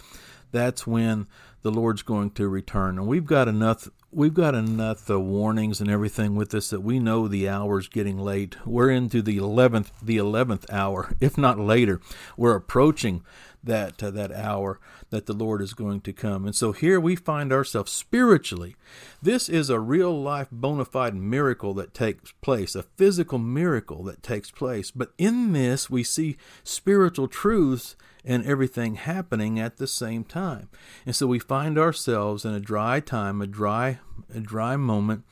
That's 0.53 0.87
when 0.87 1.27
the 1.63 1.71
Lord's 1.71 2.03
going 2.03 2.31
to 2.33 2.49
return. 2.49 2.99
And 2.99 3.07
we've 3.07 3.27
got 3.27 3.49
enough 3.49 3.89
we've 4.11 4.35
got 4.35 4.55
enough 4.55 5.11
uh, 5.11 5.19
warnings 5.19 5.81
and 5.81 5.91
everything 5.91 6.37
with 6.37 6.51
this 6.51 6.71
that 6.71 6.81
we 6.81 6.99
know 6.99 7.27
the 7.27 7.49
hour's 7.49 7.89
getting 7.89 8.19
late. 8.19 8.57
We're 8.67 8.91
into 8.91 9.23
the 9.23 9.39
11th 9.39 9.89
the 10.03 10.19
11th 10.19 10.71
hour, 10.71 11.15
if 11.21 11.39
not 11.39 11.59
later. 11.59 12.01
We're 12.37 12.57
approaching 12.57 13.23
that 13.65 14.03
uh, 14.03 14.11
that 14.11 14.33
hour 14.33 14.81
that 15.11 15.27
the 15.27 15.33
Lord 15.33 15.63
is 15.63 15.75
going 15.75 16.01
to 16.03 16.13
come. 16.13 16.45
And 16.45 16.55
so 16.55 16.73
here 16.73 16.99
we 16.99 17.17
find 17.17 17.53
ourselves 17.53 17.93
spiritually. 17.93 18.77
This 19.21 19.49
is 19.49 19.71
a 19.71 19.81
real 19.81 20.21
life 20.21 20.49
bona 20.51 20.85
fide 20.85 21.15
miracle 21.15 21.75
that 21.75 21.95
takes 21.95 22.33
place, 22.43 22.75
a 22.75 22.83
physical 22.83 23.39
miracle 23.39 24.03
that 24.05 24.23
takes 24.23 24.51
place. 24.51 24.91
But 24.91 25.13
in 25.19 25.53
this 25.53 25.89
we 25.89 26.03
see 26.03 26.37
spiritual 26.65 27.29
truths 27.29 27.97
and 28.25 28.45
everything 28.47 28.95
happening 28.95 29.59
at 29.59 29.77
the 29.77 29.87
same 29.87 30.25
time. 30.25 30.69
And 31.05 31.15
so 31.15 31.27
we 31.27 31.39
find 31.39 31.79
ourselves 31.79 32.45
in 32.45 32.55
a 32.55 32.61
dry 32.61 33.01
time, 33.01 33.41
a 33.41 33.47
dry, 33.47 33.99
a 34.33 34.41
dry 34.41 34.77
moment. 34.77 35.25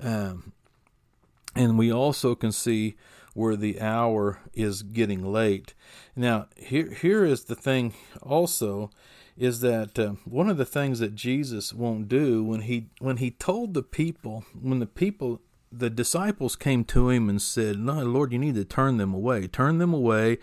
Um, 0.00 0.52
and 1.54 1.78
we 1.78 1.92
also 1.92 2.34
can 2.34 2.52
see 2.52 2.96
where 3.34 3.56
the 3.56 3.80
hour 3.80 4.40
is 4.54 4.82
getting 4.82 5.24
late. 5.24 5.74
Now, 6.20 6.48
here, 6.56 6.92
here 6.92 7.24
is 7.24 7.44
the 7.44 7.54
thing 7.54 7.94
also 8.22 8.90
is 9.36 9.60
that 9.60 9.98
uh, 9.98 10.12
one 10.24 10.50
of 10.50 10.58
the 10.58 10.66
things 10.66 10.98
that 10.98 11.14
Jesus 11.14 11.72
won't 11.72 12.08
do 12.08 12.44
when 12.44 12.62
he 12.62 12.88
when 12.98 13.16
he 13.16 13.30
told 13.30 13.72
the 13.72 13.82
people 13.82 14.44
when 14.60 14.80
the 14.80 14.86
people 14.86 15.40
the 15.72 15.88
disciples 15.88 16.56
came 16.56 16.84
to 16.84 17.08
him 17.08 17.28
and 17.28 17.40
said, 17.40 17.78
"No, 17.78 18.02
Lord, 18.02 18.32
you 18.32 18.38
need 18.38 18.56
to 18.56 18.64
turn 18.64 18.98
them 18.98 19.14
away. 19.14 19.46
Turn 19.46 19.78
them 19.78 19.94
away 19.94 20.38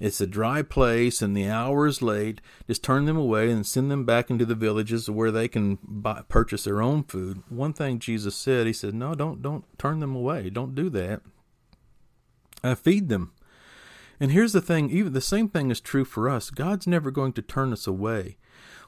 it's 0.00 0.20
a 0.20 0.26
dry 0.26 0.62
place 0.62 1.22
and 1.22 1.36
the 1.36 1.48
hour 1.48 1.86
is 1.86 2.02
late. 2.02 2.40
Just 2.66 2.82
turn 2.82 3.04
them 3.04 3.16
away 3.16 3.50
and 3.50 3.66
send 3.66 3.90
them 3.90 4.04
back 4.04 4.30
into 4.30 4.44
the 4.44 4.54
villages 4.54 5.08
where 5.08 5.30
they 5.30 5.48
can 5.48 5.78
buy, 5.82 6.22
purchase 6.28 6.64
their 6.64 6.82
own 6.82 7.04
food. 7.04 7.42
One 7.48 7.72
thing 7.72 7.98
Jesus 7.98 8.34
said, 8.34 8.66
he 8.66 8.72
said, 8.72 8.94
"No, 8.94 9.14
don't 9.14 9.40
don't 9.40 9.64
turn 9.78 10.00
them 10.00 10.14
away. 10.14 10.50
Don't 10.50 10.74
do 10.74 10.90
that. 10.90 11.22
Uh, 12.62 12.74
feed 12.74 13.08
them." 13.08 13.32
And 14.24 14.32
here's 14.32 14.54
the 14.54 14.62
thing, 14.62 14.88
even 14.88 15.12
the 15.12 15.20
same 15.20 15.50
thing 15.50 15.70
is 15.70 15.82
true 15.82 16.06
for 16.06 16.30
us. 16.30 16.48
God's 16.48 16.86
never 16.86 17.10
going 17.10 17.34
to 17.34 17.42
turn 17.42 17.74
us 17.74 17.86
away. 17.86 18.38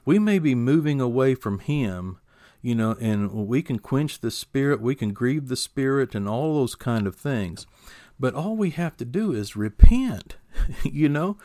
We 0.06 0.18
may 0.18 0.38
be 0.38 0.54
moving 0.54 0.98
away 0.98 1.34
from 1.34 1.58
him, 1.58 2.20
you 2.62 2.74
know, 2.74 2.96
and 3.02 3.46
we 3.46 3.60
can 3.60 3.78
quench 3.78 4.20
the 4.20 4.30
spirit, 4.30 4.80
we 4.80 4.94
can 4.94 5.12
grieve 5.12 5.48
the 5.48 5.54
spirit 5.54 6.14
and 6.14 6.26
all 6.26 6.54
those 6.54 6.74
kind 6.74 7.06
of 7.06 7.16
things. 7.16 7.66
But 8.18 8.32
all 8.32 8.56
we 8.56 8.70
have 8.70 8.96
to 8.96 9.04
do 9.04 9.32
is 9.32 9.56
repent. 9.56 10.36
you 10.82 11.10
know, 11.10 11.36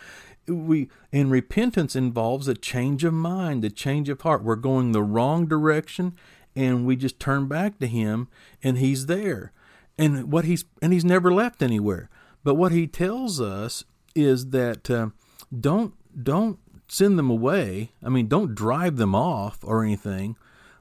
we 0.47 0.87
and 1.11 1.29
repentance 1.29 1.93
involves 1.93 2.47
a 2.47 2.53
change 2.53 3.03
of 3.03 3.13
mind, 3.13 3.65
a 3.65 3.69
change 3.69 4.07
of 4.07 4.21
heart. 4.21 4.41
We're 4.41 4.55
going 4.55 4.93
the 4.93 5.03
wrong 5.03 5.47
direction 5.47 6.15
and 6.55 6.85
we 6.85 6.95
just 6.95 7.19
turn 7.19 7.47
back 7.47 7.77
to 7.79 7.87
him 7.87 8.29
and 8.63 8.77
he's 8.77 9.07
there. 9.07 9.51
And 9.97 10.31
what 10.31 10.45
he's 10.45 10.63
and 10.81 10.93
he's 10.93 11.03
never 11.03 11.29
left 11.33 11.61
anywhere. 11.61 12.09
But 12.43 12.55
what 12.55 12.71
he 12.71 12.87
tells 12.87 13.39
us 13.39 13.83
is 14.15 14.49
that 14.49 14.89
uh, 14.89 15.09
don't 15.57 15.93
don't 16.23 16.59
send 16.87 17.17
them 17.17 17.29
away. 17.29 17.91
I 18.03 18.09
mean, 18.09 18.27
don't 18.27 18.55
drive 18.55 18.97
them 18.97 19.15
off 19.15 19.59
or 19.63 19.83
anything, 19.83 20.35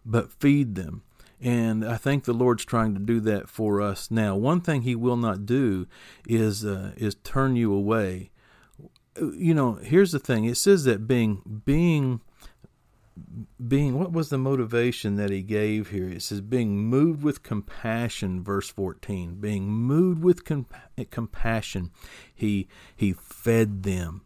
but 0.04 0.32
feed 0.32 0.74
them. 0.74 1.02
And 1.40 1.84
I 1.86 1.96
think 1.96 2.24
the 2.24 2.34
Lord's 2.34 2.64
trying 2.64 2.94
to 2.94 3.00
do 3.00 3.20
that 3.20 3.48
for 3.48 3.80
us 3.80 4.10
now. 4.10 4.36
One 4.36 4.60
thing 4.60 4.82
He 4.82 4.94
will 4.94 5.16
not 5.16 5.46
do 5.46 5.86
is 6.26 6.64
uh, 6.64 6.92
is 6.96 7.14
turn 7.16 7.56
you 7.56 7.72
away. 7.72 8.30
You 9.20 9.54
know, 9.54 9.74
here's 9.74 10.12
the 10.12 10.18
thing. 10.18 10.44
It 10.44 10.56
says 10.56 10.84
that 10.84 11.06
being 11.06 11.62
being 11.64 12.20
being 13.66 13.98
what 13.98 14.12
was 14.12 14.28
the 14.28 14.38
motivation 14.38 15.16
that 15.16 15.30
he 15.30 15.42
gave 15.42 15.90
here 15.90 16.08
it 16.08 16.22
says 16.22 16.40
being 16.40 16.78
moved 16.78 17.22
with 17.22 17.42
compassion 17.42 18.42
verse 18.42 18.68
14 18.68 19.36
being 19.36 19.66
moved 19.68 20.22
with 20.22 20.44
comp- 20.44 20.74
compassion 21.10 21.90
he 22.34 22.68
he 22.94 23.12
fed 23.12 23.82
them 23.82 24.22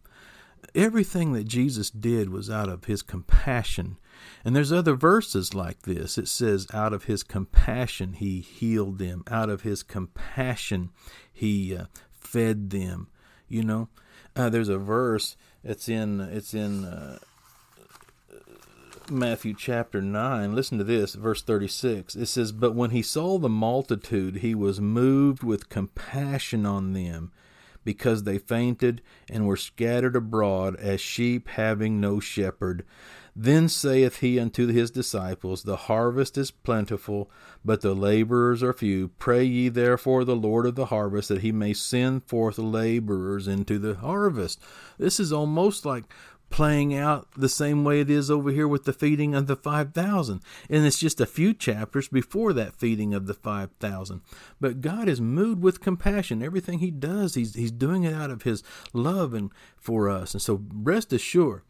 everything 0.73 1.33
that 1.33 1.45
Jesus 1.45 1.89
did 1.89 2.29
was 2.29 2.49
out 2.49 2.69
of 2.69 2.85
his 2.85 3.01
compassion 3.01 3.97
and 4.43 4.55
there's 4.55 4.71
other 4.71 4.95
verses 4.95 5.53
like 5.53 5.83
this. 5.83 6.17
It 6.17 6.27
says, 6.27 6.67
out 6.73 6.93
of 6.93 7.05
his 7.05 7.23
compassion, 7.23 8.13
he 8.13 8.41
healed 8.41 8.99
them. 8.99 9.23
Out 9.29 9.49
of 9.49 9.61
his 9.61 9.83
compassion, 9.83 10.91
he 11.33 11.75
uh, 11.75 11.85
fed 12.11 12.69
them. 12.69 13.07
You 13.47 13.63
know, 13.63 13.89
uh, 14.35 14.49
there's 14.49 14.69
a 14.69 14.77
verse. 14.77 15.35
It's 15.63 15.89
in. 15.89 16.19
It's 16.19 16.53
in. 16.53 16.85
Uh, 16.85 17.19
Matthew 19.11 19.53
chapter 19.53 20.01
9, 20.01 20.55
listen 20.55 20.79
to 20.79 20.83
this, 20.83 21.13
verse 21.13 21.43
36. 21.43 22.15
It 22.15 22.25
says, 22.25 22.51
But 22.51 22.73
when 22.73 22.89
he 22.89 23.03
saw 23.03 23.37
the 23.37 23.49
multitude, 23.49 24.37
he 24.37 24.55
was 24.55 24.81
moved 24.81 25.43
with 25.43 25.69
compassion 25.69 26.65
on 26.65 26.93
them, 26.93 27.31
because 27.83 28.23
they 28.23 28.39
fainted 28.39 29.03
and 29.29 29.45
were 29.45 29.57
scattered 29.57 30.15
abroad 30.15 30.75
as 30.77 30.99
sheep 30.99 31.49
having 31.49 32.01
no 32.01 32.19
shepherd. 32.19 32.83
Then 33.35 33.67
saith 33.67 34.21
he 34.21 34.39
unto 34.39 34.67
his 34.67 34.89
disciples, 34.89 35.63
The 35.63 35.75
harvest 35.75 36.37
is 36.37 36.51
plentiful, 36.51 37.29
but 37.65 37.81
the 37.81 37.93
laborers 37.93 38.63
are 38.63 38.71
few. 38.71 39.09
Pray 39.19 39.43
ye 39.43 39.67
therefore 39.67 40.23
the 40.23 40.37
Lord 40.37 40.65
of 40.65 40.75
the 40.75 40.85
harvest 40.85 41.27
that 41.29 41.41
he 41.41 41.51
may 41.51 41.73
send 41.73 42.23
forth 42.23 42.57
laborers 42.57 43.47
into 43.47 43.77
the 43.77 43.95
harvest. 43.95 44.61
This 44.97 45.19
is 45.19 45.33
almost 45.33 45.85
like 45.85 46.05
playing 46.55 46.95
out 46.95 47.27
the 47.35 47.49
same 47.49 47.83
way 47.83 47.99
it 47.99 48.09
is 48.09 48.31
over 48.31 48.49
here 48.49 48.65
with 48.65 48.85
the 48.85 48.93
feeding 48.93 49.35
of 49.35 49.45
the 49.45 49.57
5,000. 49.57 50.41
And 50.69 50.85
it's 50.85 50.97
just 50.97 51.19
a 51.19 51.25
few 51.25 51.53
chapters 51.53 52.07
before 52.07 52.53
that 52.53 52.77
feeding 52.77 53.13
of 53.13 53.27
the 53.27 53.33
5,000. 53.33 54.21
But 54.61 54.79
God 54.79 55.09
is 55.09 55.19
moved 55.19 55.61
with 55.61 55.81
compassion. 55.81 56.41
Everything 56.41 56.79
He 56.79 56.91
does, 56.91 57.35
He's, 57.35 57.55
he's 57.55 57.73
doing 57.73 58.05
it 58.05 58.13
out 58.13 58.31
of 58.31 58.43
His 58.43 58.63
love 58.93 59.33
and 59.33 59.51
for 59.75 60.07
us. 60.09 60.33
And 60.33 60.41
so 60.41 60.63
rest 60.73 61.11
assured, 61.11 61.63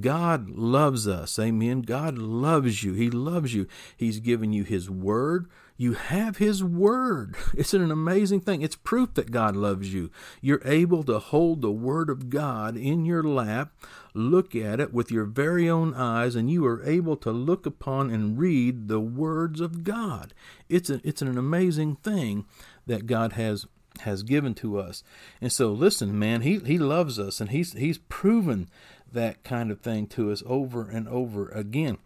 God 0.00 0.48
loves 0.48 1.06
us. 1.06 1.38
Amen. 1.38 1.82
God 1.82 2.16
loves 2.16 2.82
you. 2.82 2.94
He 2.94 3.10
loves 3.10 3.52
you. 3.52 3.66
He's 3.94 4.20
given 4.20 4.54
you 4.54 4.64
His 4.64 4.88
Word. 4.88 5.50
You 5.80 5.94
have 5.94 6.36
His 6.36 6.62
Word. 6.62 7.36
It's 7.54 7.72
an 7.72 7.90
amazing 7.90 8.42
thing. 8.42 8.60
It's 8.60 8.76
proof 8.76 9.14
that 9.14 9.30
God 9.30 9.56
loves 9.56 9.94
you. 9.94 10.10
You're 10.42 10.60
able 10.62 11.02
to 11.04 11.18
hold 11.18 11.62
the 11.62 11.72
Word 11.72 12.10
of 12.10 12.28
God 12.28 12.76
in 12.76 13.06
your 13.06 13.22
lap, 13.22 13.72
look 14.12 14.54
at 14.54 14.78
it 14.78 14.92
with 14.92 15.10
your 15.10 15.24
very 15.24 15.70
own 15.70 15.94
eyes, 15.94 16.34
and 16.34 16.50
you 16.50 16.66
are 16.66 16.84
able 16.84 17.16
to 17.16 17.30
look 17.30 17.64
upon 17.64 18.10
and 18.10 18.38
read 18.38 18.88
the 18.88 19.00
words 19.00 19.58
of 19.58 19.82
God. 19.82 20.34
It's, 20.68 20.90
a, 20.90 21.00
it's 21.02 21.22
an 21.22 21.38
amazing 21.38 21.96
thing 21.96 22.44
that 22.86 23.06
God 23.06 23.32
has 23.32 23.66
has 24.00 24.22
given 24.22 24.54
to 24.56 24.78
us. 24.78 25.02
And 25.40 25.50
so 25.50 25.72
listen, 25.72 26.18
man, 26.18 26.42
he 26.42 26.58
he 26.58 26.76
loves 26.78 27.18
us 27.18 27.40
and 27.40 27.50
he's 27.50 27.72
he's 27.72 27.98
proven 27.98 28.68
that 29.10 29.42
kind 29.44 29.70
of 29.70 29.80
thing 29.80 30.06
to 30.08 30.30
us 30.30 30.42
over 30.44 30.88
and 30.90 31.08
over 31.08 31.48
again. 31.48 31.96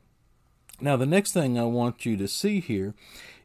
Now, 0.81 0.97
the 0.97 1.07
next 1.07 1.33
thing 1.33 1.59
I 1.59 1.65
want 1.65 2.05
you 2.05 2.17
to 2.17 2.27
see 2.27 2.61
here 2.61 2.95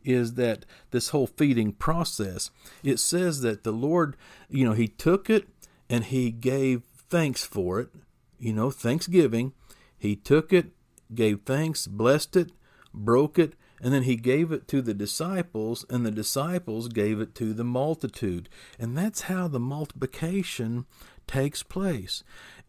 is 0.04 0.34
that 0.36 0.66
this 0.92 1.10
whole 1.10 1.28
feeding 1.28 1.74
process, 1.74 2.52
it 2.84 3.00
says 3.00 3.42
that 3.42 3.64
the 3.64 3.72
Lord, 3.72 4.16
you 4.50 4.66
know, 4.66 4.74
He 4.74 4.88
took 4.88 5.30
it 5.30 5.48
and 5.90 6.06
He 6.06 6.32
gave 6.32 6.84
thanks 7.10 7.44
for 7.44 7.80
it, 7.80 7.90
you 8.40 8.54
know, 8.54 8.72
thanksgiving. 8.72 9.54
He 9.98 10.16
took 10.16 10.54
it, 10.54 10.72
gave 11.14 11.42
thanks, 11.46 11.88
blessed 11.88 12.36
it, 12.36 12.52
broke 12.94 13.38
it, 13.38 13.54
and 13.82 13.94
then 13.94 14.04
he 14.04 14.16
gave 14.16 14.52
it 14.52 14.68
to 14.70 14.82
the 14.82 14.94
disciples, 14.94 15.86
and 15.90 16.06
the 16.06 16.12
disciples 16.12 16.90
gave 16.90 17.22
it 17.22 17.34
to 17.36 17.54
the 17.54 17.64
multitude. 17.64 18.50
And 18.78 18.98
that's 18.98 19.22
how 19.22 19.48
the 19.48 19.60
multiplication 19.60 20.86
takes 21.28 21.64
place. 21.64 22.24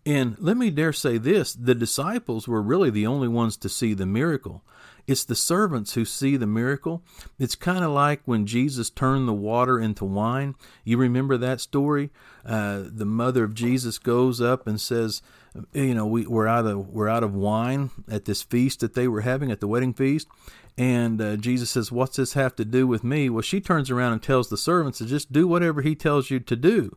And 0.07 0.37
let 0.39 0.57
me 0.57 0.71
dare 0.71 0.93
say 0.93 1.19
this 1.19 1.53
the 1.53 1.75
disciples 1.75 2.47
were 2.47 2.63
really 2.63 2.91
the 2.91 3.07
only 3.07 3.29
ones 3.29 3.57
to 3.59 3.69
see 3.69 3.93
the 3.93 4.07
miracle. 4.07 4.65
It's 5.07 5.25
the 5.25 5.35
servants 5.35 5.95
who 5.95 6.05
see 6.05 6.37
the 6.37 6.47
miracle. 6.47 7.03
It's 7.39 7.55
kind 7.55 7.85
of 7.85 7.91
like 7.91 8.21
when 8.25 8.47
Jesus 8.47 8.91
turned 8.91 9.29
the 9.29 9.33
water 9.33 9.79
into 9.79 10.05
wine. 10.05 10.55
You 10.85 10.99
remember 10.99 11.37
that 11.37 11.61
story? 11.61 12.11
Uh, 12.45 12.85
the 12.87 13.05
mother 13.05 13.45
of 13.45 13.55
Jesus 13.55 13.99
goes 13.99 14.41
up 14.41 14.67
and 14.67 14.81
says, 14.81 15.23
"You 15.73 15.95
know, 15.95 16.07
we, 16.07 16.27
we're 16.27 16.47
out 16.47 16.67
of 16.67 16.89
we're 16.89 17.09
out 17.09 17.25
of 17.25 17.35
wine 17.35 17.91
at 18.11 18.25
this 18.25 18.43
feast 18.43 18.81
that 18.81 18.95
they 18.95 19.09
were 19.09 19.23
having 19.23 19.51
at 19.51 19.61
the 19.61 19.69
wedding 19.69 19.95
feast." 19.95 20.29
And 20.79 21.21
uh, 21.21 21.37
Jesus 21.37 21.71
says, 21.71 21.93
"What's 21.93 22.17
this 22.17 22.33
have 22.35 22.57
to 22.57 22.65
do 22.65 22.87
with 22.87 23.05
me?" 23.05 23.29
Well, 23.29 23.43
she 23.43 23.61
turns 23.61 23.91
around 23.91 24.13
and 24.13 24.23
tells 24.23 24.49
the 24.49 24.57
servants 24.57 24.99
to 24.99 25.07
just 25.07 25.33
do 25.33 25.47
whatever 25.47 25.83
he 25.83 25.95
tells 25.95 26.31
you 26.31 26.41
to 26.41 26.57
do. 26.57 26.97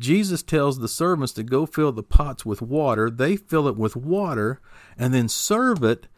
Jesus 0.00 0.42
tells 0.42 0.78
the 0.78 0.88
servants 0.88 1.32
to 1.34 1.42
go 1.42 1.66
fill 1.66 1.92
the 1.92 2.02
pots 2.02 2.44
with 2.44 2.60
water. 2.60 3.10
They 3.10 3.36
fill 3.36 3.68
it 3.68 3.76
with 3.76 3.94
water 3.94 4.60
and 4.98 5.14
then 5.14 5.28
serve 5.28 5.84
it 5.84 6.08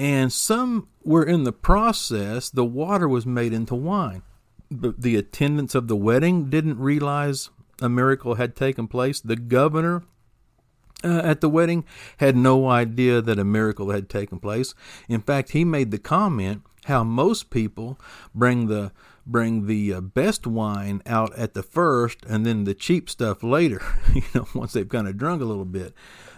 and 0.00 0.32
some 0.32 0.88
were 1.04 1.24
in 1.24 1.44
the 1.44 1.52
process, 1.52 2.48
the 2.48 2.64
water 2.64 3.06
was 3.06 3.26
made 3.26 3.52
into 3.52 3.74
wine. 3.74 4.22
But 4.70 5.02
the 5.02 5.14
attendants 5.16 5.74
of 5.74 5.88
the 5.88 5.96
wedding 5.96 6.48
didn't 6.48 6.78
realize 6.78 7.50
a 7.82 7.90
miracle 7.90 8.36
had 8.36 8.56
taken 8.56 8.88
place. 8.88 9.20
The 9.20 9.36
governor 9.36 10.04
uh, 11.04 11.20
at 11.22 11.42
the 11.42 11.50
wedding 11.50 11.84
had 12.16 12.34
no 12.34 12.66
idea 12.66 13.20
that 13.20 13.38
a 13.38 13.44
miracle 13.44 13.90
had 13.90 14.08
taken 14.08 14.38
place. 14.38 14.74
In 15.06 15.20
fact, 15.20 15.50
he 15.50 15.66
made 15.66 15.90
the 15.90 15.98
comment 15.98 16.62
how 16.86 17.04
most 17.04 17.50
people 17.50 18.00
bring 18.34 18.68
the 18.68 18.92
bring 19.26 19.66
the 19.66 19.92
uh, 19.92 20.00
best 20.00 20.46
wine 20.46 21.02
out 21.04 21.36
at 21.36 21.52
the 21.52 21.62
first 21.62 22.24
and 22.26 22.46
then 22.46 22.64
the 22.64 22.74
cheap 22.74 23.10
stuff 23.10 23.42
later, 23.42 23.82
you 24.14 24.22
know, 24.34 24.48
once 24.54 24.72
they've 24.72 24.88
kind 24.88 25.06
of 25.06 25.18
drunk 25.18 25.42
a 25.42 25.44
little 25.44 25.66
bit. 25.66 25.92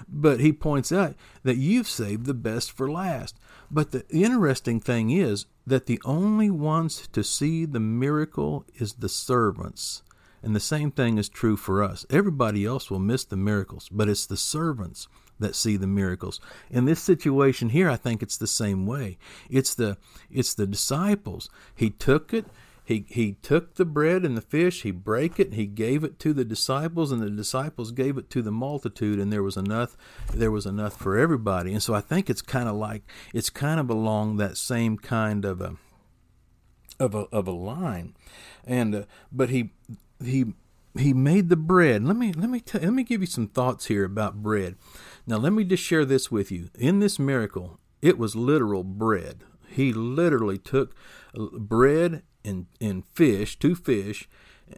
But 0.08 0.40
he 0.40 0.52
points 0.52 0.90
out 0.90 1.14
that 1.44 1.56
you've 1.56 1.88
saved 1.88 2.26
the 2.26 2.34
best 2.34 2.72
for 2.72 2.90
last. 2.90 3.38
But 3.72 3.90
the 3.92 4.06
interesting 4.10 4.80
thing 4.80 5.10
is 5.10 5.46
that 5.66 5.86
the 5.86 6.00
only 6.04 6.50
ones 6.50 7.08
to 7.12 7.24
see 7.24 7.64
the 7.64 7.80
miracle 7.80 8.66
is 8.74 8.94
the 8.94 9.08
servants. 9.08 10.02
And 10.42 10.54
the 10.54 10.60
same 10.60 10.90
thing 10.90 11.16
is 11.16 11.28
true 11.28 11.56
for 11.56 11.82
us. 11.82 12.04
Everybody 12.10 12.66
else 12.66 12.90
will 12.90 12.98
miss 12.98 13.24
the 13.24 13.36
miracles, 13.36 13.88
but 13.90 14.08
it's 14.08 14.26
the 14.26 14.36
servants 14.36 15.08
that 15.38 15.56
see 15.56 15.76
the 15.76 15.86
miracles. 15.86 16.40
In 16.70 16.84
this 16.84 17.00
situation 17.00 17.70
here, 17.70 17.88
I 17.88 17.96
think 17.96 18.22
it's 18.22 18.36
the 18.36 18.46
same 18.46 18.86
way. 18.86 19.18
It's 19.48 19.74
the 19.74 19.96
it's 20.30 20.54
the 20.54 20.66
disciples. 20.66 21.48
He 21.74 21.90
took 21.90 22.34
it, 22.34 22.46
he, 22.84 23.04
he 23.08 23.34
took 23.34 23.74
the 23.74 23.84
bread 23.84 24.24
and 24.24 24.36
the 24.36 24.42
fish, 24.42 24.82
he 24.82 24.90
brake 24.90 25.38
it, 25.38 25.54
he 25.54 25.66
gave 25.66 26.02
it 26.02 26.18
to 26.20 26.32
the 26.32 26.44
disciples, 26.44 27.12
and 27.12 27.22
the 27.22 27.30
disciples 27.30 27.92
gave 27.92 28.18
it 28.18 28.28
to 28.30 28.42
the 28.42 28.50
multitude, 28.50 29.20
and 29.20 29.32
there 29.32 29.42
was 29.42 29.56
enough 29.56 29.96
there 30.34 30.50
was 30.50 30.66
enough 30.66 30.96
for 30.96 31.16
everybody. 31.16 31.72
And 31.72 31.82
so 31.82 31.94
I 31.94 32.00
think 32.00 32.28
it's 32.28 32.42
kind 32.42 32.68
of 32.68 32.74
like 32.74 33.02
it's 33.32 33.50
kind 33.50 33.78
of 33.78 33.88
along 33.88 34.36
that 34.36 34.56
same 34.56 34.98
kind 34.98 35.44
of 35.44 35.60
a 35.60 35.76
of 36.98 37.14
a 37.14 37.26
of 37.30 37.46
a 37.46 37.52
line. 37.52 38.14
And 38.64 38.94
uh, 38.94 39.02
but 39.30 39.50
he 39.50 39.70
he 40.22 40.46
he 40.98 41.14
made 41.14 41.50
the 41.50 41.56
bread. 41.56 42.02
Let 42.04 42.16
me 42.16 42.32
let 42.32 42.50
me 42.50 42.60
tell, 42.60 42.80
let 42.80 42.92
me 42.92 43.04
give 43.04 43.20
you 43.20 43.28
some 43.28 43.46
thoughts 43.46 43.86
here 43.86 44.04
about 44.04 44.42
bread. 44.42 44.76
Now 45.24 45.36
let 45.36 45.52
me 45.52 45.62
just 45.62 45.84
share 45.84 46.04
this 46.04 46.32
with 46.32 46.50
you. 46.50 46.68
In 46.76 46.98
this 46.98 47.18
miracle, 47.18 47.78
it 48.00 48.18
was 48.18 48.34
literal 48.34 48.82
bread. 48.82 49.44
He 49.68 49.92
literally 49.92 50.58
took 50.58 50.94
uh, 51.38 51.46
bread 51.58 52.24
and, 52.44 52.66
and 52.80 53.04
fish, 53.06 53.58
two 53.58 53.74
fish, 53.74 54.28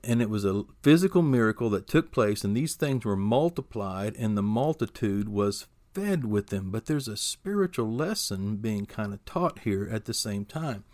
and 0.03 0.21
it 0.21 0.31
was 0.31 0.45
a 0.45 0.65
physical 0.83 1.23
miracle 1.23 1.71
that 1.71 1.87
took 1.87 2.11
place, 2.11 2.45
and 2.45 2.57
these 2.57 2.75
things 2.75 3.05
were 3.05 3.17
multiplied, 3.17 4.17
and 4.17 4.37
the 4.37 4.43
multitude 4.43 5.29
was 5.29 5.67
fed 5.93 6.25
with 6.25 6.49
them. 6.49 6.71
But 6.71 6.87
there's 6.87 7.09
a 7.09 7.17
spiritual 7.17 7.91
lesson 7.91 8.57
being 8.57 8.87
kind 8.87 9.13
of 9.13 9.25
taught 9.25 9.61
here 9.61 9.89
at 9.91 10.07
the 10.07 10.15
same 10.15 10.45
time 10.45 10.85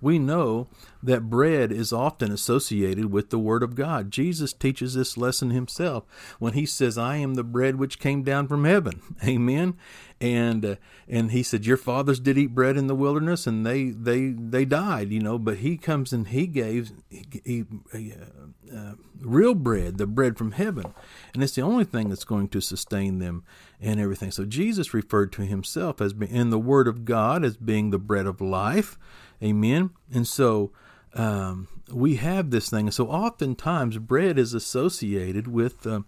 we 0.00 0.18
know 0.18 0.68
that 1.02 1.30
bread 1.30 1.70
is 1.70 1.92
often 1.92 2.32
associated 2.32 3.12
with 3.12 3.30
the 3.30 3.38
Word 3.38 3.62
of 3.62 3.74
God. 3.74 4.10
Jesus 4.10 4.52
teaches 4.52 4.94
this 4.94 5.16
lesson 5.16 5.50
himself 5.50 6.04
when 6.38 6.54
he 6.54 6.66
says, 6.66 6.98
I 6.98 7.16
am 7.16 7.34
the 7.34 7.44
bread 7.44 7.76
which 7.76 7.98
came 7.98 8.22
down 8.22 8.48
from 8.48 8.64
heaven. 8.64 9.00
Amen. 9.24 9.76
And 10.20 10.64
uh, 10.64 10.76
and 11.08 11.30
he 11.30 11.42
said, 11.42 11.66
Your 11.66 11.76
fathers 11.76 12.18
did 12.18 12.38
eat 12.38 12.54
bread 12.54 12.78
in 12.78 12.86
the 12.86 12.94
wilderness 12.94 13.46
and 13.46 13.66
they 13.66 13.90
they 13.90 14.30
they 14.30 14.64
died, 14.64 15.12
you 15.12 15.20
know, 15.20 15.38
but 15.38 15.58
he 15.58 15.76
comes 15.76 16.12
and 16.12 16.28
he 16.28 16.46
gave 16.46 16.90
he, 17.10 17.66
he, 17.92 18.14
uh, 18.14 18.74
uh, 18.74 18.94
real 19.20 19.54
bread, 19.54 19.98
the 19.98 20.06
bread 20.06 20.36
from 20.38 20.52
heaven. 20.52 20.94
And 21.34 21.42
it's 21.42 21.54
the 21.54 21.62
only 21.62 21.84
thing 21.84 22.08
that's 22.08 22.24
going 22.24 22.48
to 22.48 22.60
sustain 22.60 23.18
them 23.18 23.44
and 23.80 24.00
everything. 24.00 24.30
So 24.30 24.44
Jesus 24.44 24.94
referred 24.94 25.32
to 25.32 25.42
himself 25.42 26.00
as 26.00 26.12
being 26.12 26.34
in 26.34 26.50
the 26.50 26.58
Word 26.58 26.88
of 26.88 27.04
God 27.04 27.44
as 27.44 27.56
being 27.56 27.90
the 27.90 27.98
bread 27.98 28.26
of 28.26 28.40
life. 28.40 28.98
Amen. 29.42 29.90
And 30.12 30.26
so 30.26 30.72
um, 31.14 31.68
we 31.90 32.16
have 32.16 32.50
this 32.50 32.70
thing. 32.70 32.86
And 32.86 32.94
so 32.94 33.08
oftentimes 33.08 33.98
bread 33.98 34.38
is 34.38 34.54
associated 34.54 35.48
with 35.48 35.86
uh, 35.86 36.00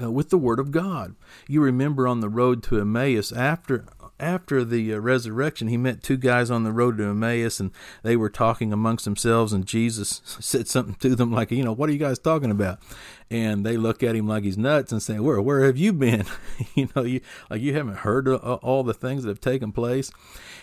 uh, 0.00 0.10
with 0.10 0.30
the 0.30 0.38
Word 0.38 0.60
of 0.60 0.70
God. 0.70 1.16
You 1.48 1.60
remember 1.60 2.06
on 2.06 2.20
the 2.20 2.28
road 2.28 2.62
to 2.64 2.80
Emmaus 2.80 3.32
after 3.32 3.84
after 4.20 4.64
the 4.64 4.94
uh, 4.94 4.98
resurrection, 4.98 5.68
he 5.68 5.76
met 5.76 6.02
two 6.02 6.16
guys 6.16 6.50
on 6.50 6.64
the 6.64 6.72
road 6.72 6.98
to 6.98 7.04
Emmaus, 7.04 7.60
and 7.60 7.70
they 8.02 8.16
were 8.16 8.30
talking 8.30 8.72
amongst 8.72 9.04
themselves. 9.04 9.52
And 9.52 9.66
Jesus 9.66 10.22
said 10.40 10.68
something 10.68 10.96
to 10.96 11.14
them 11.14 11.32
like, 11.32 11.50
"You 11.50 11.64
know, 11.64 11.72
what 11.72 11.88
are 11.88 11.92
you 11.92 11.98
guys 11.98 12.18
talking 12.18 12.50
about?" 12.50 12.78
And 13.30 13.64
they 13.64 13.76
look 13.76 14.02
at 14.02 14.16
him 14.16 14.26
like 14.26 14.44
he's 14.44 14.58
nuts 14.58 14.92
and 14.92 15.02
say, 15.02 15.18
"Where, 15.18 15.40
where 15.40 15.64
have 15.64 15.76
you 15.76 15.92
been? 15.92 16.24
you 16.74 16.88
know, 16.94 17.02
you 17.02 17.20
like 17.50 17.60
you 17.60 17.74
haven't 17.74 17.98
heard 17.98 18.28
all 18.28 18.82
the 18.82 18.94
things 18.94 19.22
that 19.22 19.28
have 19.28 19.40
taken 19.40 19.72
place." 19.72 20.10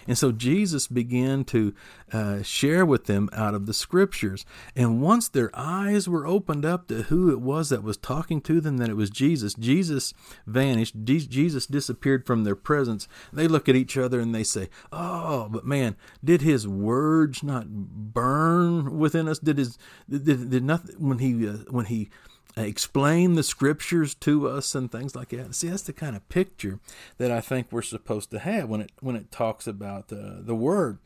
And 0.08 0.18
so 0.18 0.32
Jesus 0.32 0.88
began 0.88 1.44
to 1.46 1.74
uh, 2.12 2.44
share 2.44 2.86
with 2.86 3.06
them 3.06 3.30
out 3.34 3.56
of 3.56 3.66
the 3.66 3.74
scriptures. 3.74 4.46
And 4.76 5.02
once 5.02 5.28
their 5.28 5.50
eyes 5.54 6.08
were 6.08 6.28
opened 6.28 6.66
up 6.66 6.88
to 6.88 7.04
who 7.04 7.32
it 7.32 7.42
was 7.42 7.70
that 7.70 7.84
was 7.84 7.98
talking 7.98 8.42
to 8.42 8.62
them, 8.62 8.78
that 8.78 8.90
it 8.90 8.96
was 8.96 9.10
Jesus. 9.10 9.54
Jesus 9.56 10.14
vanished. 10.46 10.96
Jesus 11.04 11.66
disappeared 11.66 12.26
from 12.26 12.44
their 12.44 12.56
presence. 12.56 13.08
They 13.34 13.45
they 13.46 13.52
look 13.52 13.70
at 13.70 13.76
each 13.76 13.98
other 13.98 14.20
and 14.20 14.34
they 14.34 14.44
say, 14.44 14.70
"Oh, 14.92 15.48
but 15.50 15.66
man, 15.66 15.96
did 16.24 16.42
his 16.42 16.68
words 16.68 17.44
not 17.44 17.68
burn 17.70 18.98
within 18.98 19.28
us? 19.28 19.38
Did 19.38 19.60
his 19.60 19.78
did, 20.10 20.50
did 20.50 20.64
nothing 20.64 20.96
when 20.98 21.20
he 21.20 21.48
uh, 21.48 21.58
when 21.70 21.86
he 21.86 22.10
explained 22.58 23.38
the 23.38 23.44
scriptures 23.44 24.16
to 24.16 24.48
us 24.48 24.76
and 24.76 24.92
things 24.92 25.16
like 25.16 25.30
that. 25.30 25.54
See, 25.54 25.68
that's 25.68 25.84
the 25.84 25.94
kind 25.94 26.16
of 26.16 26.28
picture 26.30 26.80
that 27.18 27.30
I 27.30 27.42
think 27.42 27.68
we're 27.70 27.82
supposed 27.82 28.32
to 28.32 28.40
have 28.40 28.70
when 28.70 28.82
it 28.82 28.92
when 29.02 29.16
it 29.16 29.32
talks 29.32 29.68
about 29.68 30.12
uh, 30.12 30.38
the 30.40 30.56
word. 30.56 31.00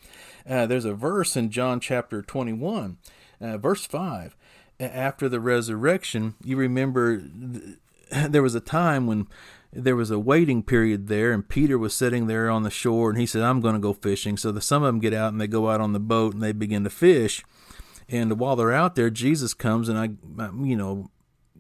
Uh, 0.48 0.66
there's 0.66 0.86
a 0.86 0.94
verse 0.94 1.36
in 1.36 1.50
John 1.50 1.80
chapter 1.80 2.22
21, 2.22 2.98
uh, 3.42 3.58
verse 3.58 3.86
five. 3.86 4.38
After 4.80 5.28
the 5.28 5.42
resurrection, 5.42 6.36
you 6.42 6.56
remember 6.56 7.22
there 8.12 8.44
was 8.44 8.56
a 8.56 8.62
time 8.62 9.08
when 9.08 9.28
there 9.72 9.96
was 9.96 10.10
a 10.10 10.20
waiting 10.20 10.64
period 10.64 11.08
there, 11.08 11.32
and 11.32 11.48
Peter 11.48 11.78
was 11.78 11.94
sitting 11.94 12.28
there 12.28 12.50
on 12.50 12.64
the 12.64 12.72
shore, 12.72 13.10
and 13.10 13.20
he 13.20 13.26
said, 13.26 13.44
"I'm 13.44 13.62
going 13.62 13.76
to 13.76 13.80
go 13.80 13.94
fishing." 13.94 14.38
So 14.38 14.52
the, 14.52 14.62
some 14.62 14.84
of 14.84 14.88
them 14.88 15.00
get 15.00 15.14
out 15.14 15.32
and 15.32 15.40
they 15.40 15.48
go 15.48 15.70
out 15.70 15.82
on 15.82 15.94
the 15.94 16.00
boat 16.00 16.34
and 16.34 16.42
they 16.42 16.52
begin 16.52 16.84
to 16.84 16.90
fish. 16.90 17.44
And 18.08 18.40
while 18.40 18.56
they're 18.56 18.74
out 18.74 18.96
there, 18.96 19.12
Jesus 19.12 19.54
comes 19.54 19.88
and 19.88 20.00
I, 20.00 20.10
you 20.64 20.76
know, 20.76 21.12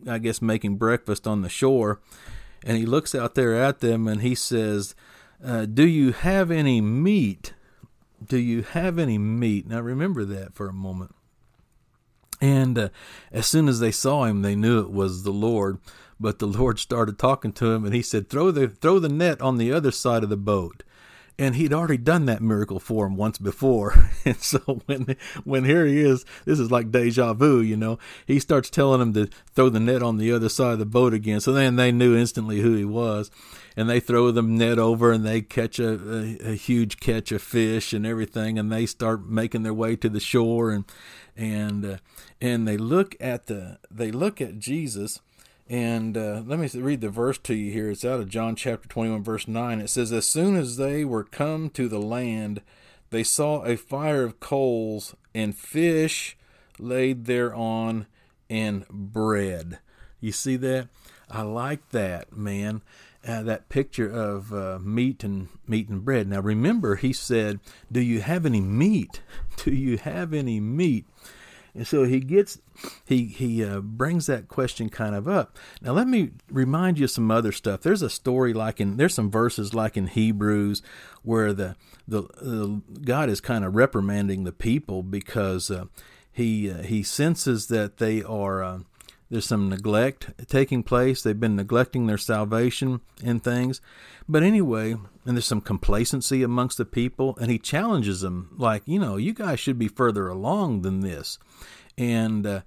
I 0.07 0.17
guess 0.17 0.41
making 0.41 0.77
breakfast 0.77 1.27
on 1.27 1.41
the 1.41 1.49
shore, 1.49 2.01
and 2.63 2.77
he 2.77 2.85
looks 2.85 3.13
out 3.13 3.35
there 3.35 3.53
at 3.53 3.79
them 3.79 4.07
and 4.07 4.21
he 4.21 4.33
says, 4.33 4.95
uh, 5.43 5.65
"Do 5.65 5.87
you 5.87 6.11
have 6.11 6.49
any 6.49 6.81
meat? 6.81 7.53
Do 8.25 8.37
you 8.37 8.63
have 8.63 8.97
any 8.97 9.19
meat?" 9.19 9.67
Now 9.67 9.81
remember 9.81 10.25
that 10.25 10.55
for 10.55 10.67
a 10.67 10.73
moment. 10.73 11.13
And 12.41 12.77
uh, 12.77 12.89
as 13.31 13.45
soon 13.45 13.67
as 13.67 13.79
they 13.79 13.91
saw 13.91 14.25
him, 14.25 14.41
they 14.41 14.55
knew 14.55 14.79
it 14.79 14.91
was 14.91 15.23
the 15.23 15.31
Lord. 15.31 15.79
But 16.19 16.39
the 16.39 16.47
Lord 16.47 16.79
started 16.79 17.17
talking 17.17 17.53
to 17.53 17.71
him, 17.71 17.85
and 17.85 17.93
he 17.93 18.01
said, 18.01 18.29
"Throw 18.29 18.51
the 18.51 18.67
throw 18.67 18.99
the 18.99 19.09
net 19.09 19.41
on 19.41 19.57
the 19.57 19.71
other 19.71 19.91
side 19.91 20.23
of 20.23 20.29
the 20.29 20.37
boat." 20.37 20.83
and 21.39 21.55
he'd 21.55 21.71
already 21.71 21.97
done 21.97 22.25
that 22.25 22.41
miracle 22.41 22.81
for 22.81 23.07
him 23.07 23.15
once 23.15 23.37
before. 23.39 24.11
And 24.25 24.37
so 24.37 24.59
when 24.85 25.15
when 25.45 25.63
here 25.63 25.85
he 25.85 26.01
is, 26.01 26.25
this 26.43 26.59
is 26.59 26.69
like 26.69 26.91
deja 26.91 27.33
vu, 27.33 27.61
you 27.61 27.77
know. 27.77 27.97
He 28.27 28.37
starts 28.37 28.69
telling 28.69 29.01
him 29.01 29.13
to 29.13 29.29
throw 29.55 29.69
the 29.69 29.79
net 29.79 30.03
on 30.03 30.17
the 30.17 30.31
other 30.31 30.49
side 30.49 30.73
of 30.73 30.79
the 30.79 30.85
boat 30.85 31.13
again. 31.13 31.39
So 31.39 31.53
then 31.53 31.77
they 31.77 31.91
knew 31.91 32.17
instantly 32.17 32.59
who 32.59 32.75
he 32.75 32.83
was, 32.83 33.31
and 33.77 33.89
they 33.89 34.01
throw 34.01 34.29
the 34.31 34.41
net 34.41 34.77
over 34.77 35.13
and 35.13 35.25
they 35.25 35.41
catch 35.41 35.79
a, 35.79 35.93
a, 35.93 36.51
a 36.51 36.55
huge 36.55 36.99
catch 36.99 37.31
of 37.31 37.41
fish 37.41 37.93
and 37.93 38.05
everything, 38.05 38.59
and 38.59 38.69
they 38.69 38.85
start 38.85 39.25
making 39.25 39.63
their 39.63 39.73
way 39.73 39.95
to 39.95 40.09
the 40.09 40.19
shore 40.19 40.69
and 40.69 40.83
and 41.39 41.85
uh, 41.85 41.97
and 42.41 42.67
they 42.67 42.77
look 42.77 43.15
at 43.19 43.47
the 43.47 43.79
they 43.89 44.11
look 44.11 44.41
at 44.41 44.59
Jesus 44.59 45.21
and 45.69 46.17
uh, 46.17 46.41
let 46.45 46.59
me 46.59 46.67
read 46.73 47.01
the 47.01 47.09
verse 47.09 47.37
to 47.39 47.53
you 47.53 47.71
here. 47.71 47.91
It's 47.91 48.03
out 48.03 48.19
of 48.19 48.27
John 48.27 48.55
chapter 48.55 48.89
21, 48.89 49.23
verse 49.23 49.47
9. 49.47 49.79
It 49.79 49.89
says, 49.91 50.11
As 50.11 50.25
soon 50.25 50.55
as 50.55 50.77
they 50.77 51.05
were 51.05 51.23
come 51.23 51.69
to 51.71 51.87
the 51.87 52.01
land, 52.01 52.63
they 53.11 53.23
saw 53.23 53.63
a 53.63 53.75
fire 53.77 54.23
of 54.23 54.39
coals 54.39 55.15
and 55.35 55.55
fish 55.55 56.35
laid 56.79 57.25
thereon 57.25 58.07
and 58.49 58.87
bread. 58.87 59.77
You 60.19 60.31
see 60.31 60.55
that? 60.55 60.87
I 61.29 61.41
like 61.43 61.89
that, 61.89 62.35
man. 62.35 62.81
uh, 63.27 63.43
that 63.43 63.69
picture 63.69 64.09
of 64.09 64.53
uh, 64.53 64.79
meat 64.81 65.23
and 65.23 65.49
meat 65.67 65.89
and 65.89 66.03
bread. 66.05 66.27
Now 66.27 66.39
remember, 66.41 66.95
he 66.95 67.13
said, 67.13 67.59
"Do 67.91 67.99
you 68.01 68.21
have 68.21 68.45
any 68.45 68.61
meat? 68.61 69.21
Do 69.57 69.71
you 69.71 69.97
have 69.97 70.33
any 70.33 70.59
meat?" 70.59 71.05
And 71.75 71.85
so 71.85 72.03
he 72.03 72.19
gets 72.19 72.59
he 73.05 73.25
he 73.25 73.63
uh, 73.63 73.81
brings 73.81 74.25
that 74.27 74.47
question 74.47 74.89
kind 74.89 75.15
of 75.15 75.27
up. 75.27 75.57
Now 75.81 75.91
let 75.91 76.07
me 76.07 76.31
remind 76.49 76.97
you 76.97 77.07
some 77.07 77.29
other 77.29 77.51
stuff. 77.51 77.81
There's 77.81 78.01
a 78.01 78.09
story 78.09 78.53
like 78.53 78.79
in 78.79 78.97
there's 78.97 79.13
some 79.13 79.29
verses 79.29 79.73
like 79.73 79.97
in 79.97 80.07
Hebrews 80.07 80.81
where 81.23 81.53
the 81.53 81.75
the, 82.07 82.23
the 82.41 82.81
God 83.01 83.29
is 83.29 83.41
kind 83.41 83.63
of 83.65 83.75
reprimanding 83.75 84.45
the 84.45 84.51
people 84.53 85.03
because 85.03 85.69
uh, 85.69 85.85
he 86.31 86.71
uh, 86.71 86.83
he 86.83 87.03
senses 87.03 87.67
that 87.67 87.97
they 87.97 88.23
are 88.23 88.63
uh, 88.63 88.79
there's 89.29 89.45
some 89.45 89.69
neglect 89.69 90.47
taking 90.47 90.81
place. 90.81 91.21
They've 91.21 91.39
been 91.39 91.55
neglecting 91.55 92.07
their 92.07 92.17
salvation 92.17 93.01
and 93.23 93.43
things. 93.43 93.79
But 94.27 94.43
anyway, 94.43 94.93
and 94.93 95.37
there's 95.37 95.45
some 95.45 95.61
complacency 95.61 96.41
amongst 96.41 96.77
the 96.77 96.85
people, 96.85 97.37
and 97.39 97.51
he 97.51 97.59
challenges 97.59 98.21
them, 98.21 98.55
like, 98.57 98.83
you 98.85 98.99
know, 98.99 99.17
you 99.17 99.33
guys 99.33 99.59
should 99.59 99.77
be 99.77 99.87
further 99.87 100.27
along 100.27 100.81
than 100.81 101.01
this. 101.01 101.37
And 101.97 102.45
uh, 102.47 102.61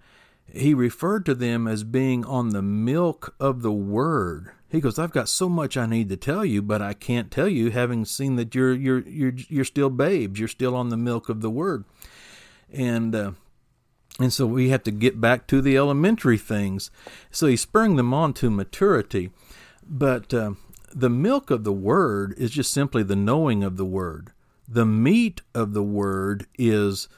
he 0.52 0.74
referred 0.74 1.26
to 1.26 1.34
them 1.34 1.66
as 1.66 1.82
being 1.82 2.24
on 2.24 2.50
the 2.50 2.62
milk 2.62 3.34
of 3.40 3.62
the 3.62 3.72
word. 3.72 4.50
He 4.68 4.80
goes, 4.80 4.98
I've 4.98 5.12
got 5.12 5.28
so 5.28 5.48
much 5.48 5.76
I 5.76 5.86
need 5.86 6.08
to 6.10 6.16
tell 6.16 6.44
you, 6.44 6.62
but 6.62 6.80
I 6.80 6.94
can't 6.94 7.30
tell 7.30 7.48
you, 7.48 7.70
having 7.70 8.04
seen 8.04 8.36
that 8.36 8.54
you're 8.54 8.72
you're 8.72 9.00
you're 9.00 9.34
you're 9.48 9.64
still 9.64 9.90
babes, 9.90 10.38
you're 10.38 10.48
still 10.48 10.74
on 10.74 10.88
the 10.88 10.96
milk 10.96 11.28
of 11.28 11.42
the 11.42 11.50
word. 11.50 11.84
And 12.72 13.14
uh, 13.14 13.32
and 14.18 14.32
so 14.32 14.46
we 14.46 14.68
have 14.68 14.82
to 14.84 14.90
get 14.90 15.20
back 15.20 15.46
to 15.48 15.60
the 15.60 15.76
elementary 15.76 16.38
things. 16.38 16.90
So 17.30 17.46
he's 17.46 17.62
spurring 17.62 17.96
them 17.96 18.12
on 18.12 18.34
to 18.34 18.50
maturity. 18.50 19.30
But 19.88 20.32
uh, 20.34 20.52
the 20.94 21.10
milk 21.10 21.50
of 21.50 21.64
the 21.64 21.72
word 21.72 22.34
is 22.36 22.50
just 22.50 22.72
simply 22.72 23.02
the 23.02 23.16
knowing 23.16 23.64
of 23.64 23.76
the 23.76 23.84
word. 23.84 24.32
The 24.68 24.86
meat 24.86 25.40
of 25.54 25.72
the 25.72 25.82
word 25.82 26.46
is 26.58 27.08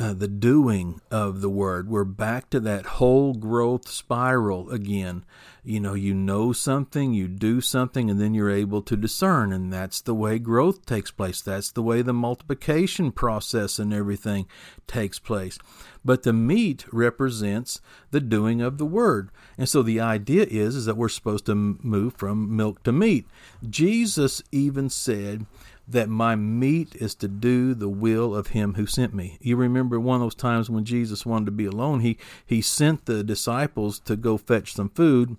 uh, 0.00 0.14
the 0.14 0.28
doing 0.28 0.98
of 1.10 1.42
the 1.42 1.50
word. 1.50 1.90
We're 1.90 2.04
back 2.04 2.48
to 2.50 2.60
that 2.60 2.86
whole 2.86 3.34
growth 3.34 3.86
spiral 3.86 4.70
again. 4.70 5.26
You 5.62 5.78
know, 5.78 5.92
you 5.92 6.14
know 6.14 6.54
something, 6.54 7.12
you 7.12 7.28
do 7.28 7.60
something, 7.60 8.08
and 8.08 8.18
then 8.18 8.32
you're 8.32 8.50
able 8.50 8.80
to 8.80 8.96
discern. 8.96 9.52
And 9.52 9.70
that's 9.70 10.00
the 10.00 10.14
way 10.14 10.38
growth 10.38 10.86
takes 10.86 11.10
place. 11.10 11.42
That's 11.42 11.70
the 11.70 11.82
way 11.82 12.00
the 12.00 12.14
multiplication 12.14 13.12
process 13.12 13.78
and 13.78 13.92
everything 13.92 14.46
takes 14.86 15.18
place. 15.18 15.58
But 16.02 16.22
the 16.22 16.32
meat 16.32 16.86
represents 16.90 17.82
the 18.10 18.20
doing 18.20 18.62
of 18.62 18.78
the 18.78 18.86
word. 18.86 19.28
And 19.58 19.68
so 19.68 19.82
the 19.82 20.00
idea 20.00 20.46
is, 20.48 20.76
is 20.76 20.86
that 20.86 20.96
we're 20.96 21.10
supposed 21.10 21.44
to 21.44 21.54
move 21.54 22.14
from 22.14 22.56
milk 22.56 22.82
to 22.84 22.92
meat. 22.92 23.26
Jesus 23.68 24.42
even 24.50 24.88
said, 24.88 25.44
that 25.90 26.08
my 26.08 26.36
meat 26.36 26.94
is 26.96 27.14
to 27.16 27.28
do 27.28 27.74
the 27.74 27.88
will 27.88 28.34
of 28.34 28.48
him 28.48 28.74
who 28.74 28.86
sent 28.86 29.12
me. 29.12 29.38
You 29.40 29.56
remember 29.56 29.98
one 29.98 30.16
of 30.16 30.20
those 30.22 30.34
times 30.34 30.70
when 30.70 30.84
Jesus 30.84 31.26
wanted 31.26 31.46
to 31.46 31.52
be 31.52 31.66
alone, 31.66 32.00
he 32.00 32.16
he 32.46 32.62
sent 32.62 33.06
the 33.06 33.24
disciples 33.24 33.98
to 34.00 34.16
go 34.16 34.36
fetch 34.36 34.74
some 34.74 34.90
food. 34.90 35.36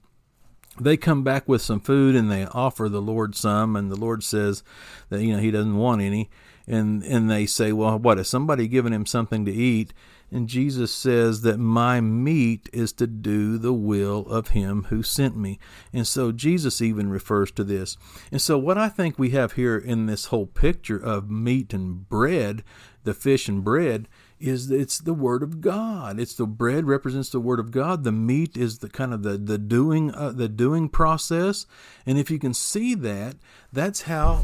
They 0.80 0.98
come 0.98 1.24
back 1.24 1.48
with 1.48 1.62
some 1.62 1.80
food 1.80 2.16
and 2.16 2.32
they 2.32 2.46
offer 2.46 2.90
the 2.90 3.02
Lord 3.02 3.36
some 3.36 3.76
and 3.76 3.92
the 3.92 4.00
Lord 4.00 4.24
says 4.24 4.64
that 5.10 5.22
you 5.22 5.34
know 5.34 5.40
he 5.40 5.52
doesn't 5.52 5.78
want 5.78 6.02
any 6.02 6.30
and 6.68 7.04
and 7.04 7.30
they 7.30 7.46
say, 7.46 7.72
"Well, 7.72 7.98
what 7.98 8.20
is 8.20 8.28
somebody 8.28 8.68
giving 8.68 8.94
him 8.94 9.06
something 9.06 9.46
to 9.46 9.52
eat?" 9.52 9.94
And 10.32 10.48
Jesus 10.48 10.94
says 10.94 11.42
that 11.42 11.60
my 11.60 12.00
meat 12.00 12.70
is 12.72 12.94
to 12.94 13.08
do 13.08 13.58
the 13.58 13.74
will 13.74 14.26
of 14.28 14.50
him 14.50 14.84
who 14.84 15.04
sent 15.04 15.36
me. 15.36 15.60
And 15.92 16.08
so 16.08 16.32
Jesus 16.32 16.82
even 16.82 17.10
refers 17.10 17.52
to 17.52 17.64
this. 17.66 17.98
And 18.32 18.42
so 18.42 18.58
what 18.58 18.78
I 18.78 18.88
think 18.88 19.20
we 19.20 19.32
have 19.32 19.54
here 19.54 19.78
in 19.78 20.06
this 20.06 20.26
whole 20.26 20.46
picture 20.46 20.98
of 20.98 21.30
meat 21.30 21.74
and 21.74 22.08
bread, 22.08 22.64
the 23.04 23.14
fish 23.14 23.50
and 23.50 23.64
bread, 23.64 24.08
is 24.40 24.72
it's 24.72 24.98
the 24.98 25.14
word 25.14 25.44
of 25.44 25.62
God. 25.62 26.20
It's 26.20 26.34
the 26.34 26.48
bread 26.48 26.86
represents 26.86 27.30
the 27.30 27.40
word 27.40 27.60
of 27.60 27.72
God. 27.72 28.04
The 28.04 28.12
meat 28.12 28.58
is 28.58 28.80
the 28.80 28.90
kind 28.90 29.14
of 29.14 29.22
the 29.24 29.38
the 29.38 29.58
doing 29.58 30.14
uh, 30.16 30.32
the 30.32 30.50
doing 30.50 30.90
process. 30.90 31.68
And 32.06 32.18
if 32.18 32.32
you 32.32 32.40
can 32.40 32.54
see 32.54 32.96
that, 32.96 33.36
that's 33.72 34.04
how 34.04 34.44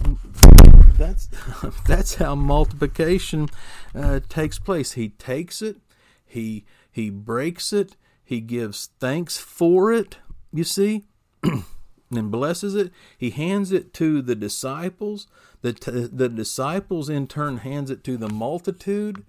that's 0.97 1.29
that's 1.87 2.15
how 2.15 2.35
multiplication 2.35 3.49
uh, 3.95 4.19
takes 4.27 4.59
place. 4.59 4.93
He 4.93 5.09
takes 5.09 5.61
it, 5.61 5.77
he 6.25 6.65
he 6.91 7.09
breaks 7.09 7.71
it, 7.71 7.95
he 8.23 8.41
gives 8.41 8.89
thanks 8.99 9.37
for 9.37 9.91
it. 9.91 10.17
You 10.51 10.63
see, 10.63 11.05
and 11.43 12.31
blesses 12.31 12.75
it. 12.75 12.91
He 13.17 13.29
hands 13.31 13.71
it 13.71 13.93
to 13.95 14.21
the 14.21 14.35
disciples. 14.35 15.27
The 15.61 15.73
t- 15.73 16.09
the 16.11 16.29
disciples 16.29 17.09
in 17.09 17.27
turn 17.27 17.57
hands 17.57 17.89
it 17.89 18.03
to 18.05 18.17
the 18.17 18.29
multitude, 18.29 19.23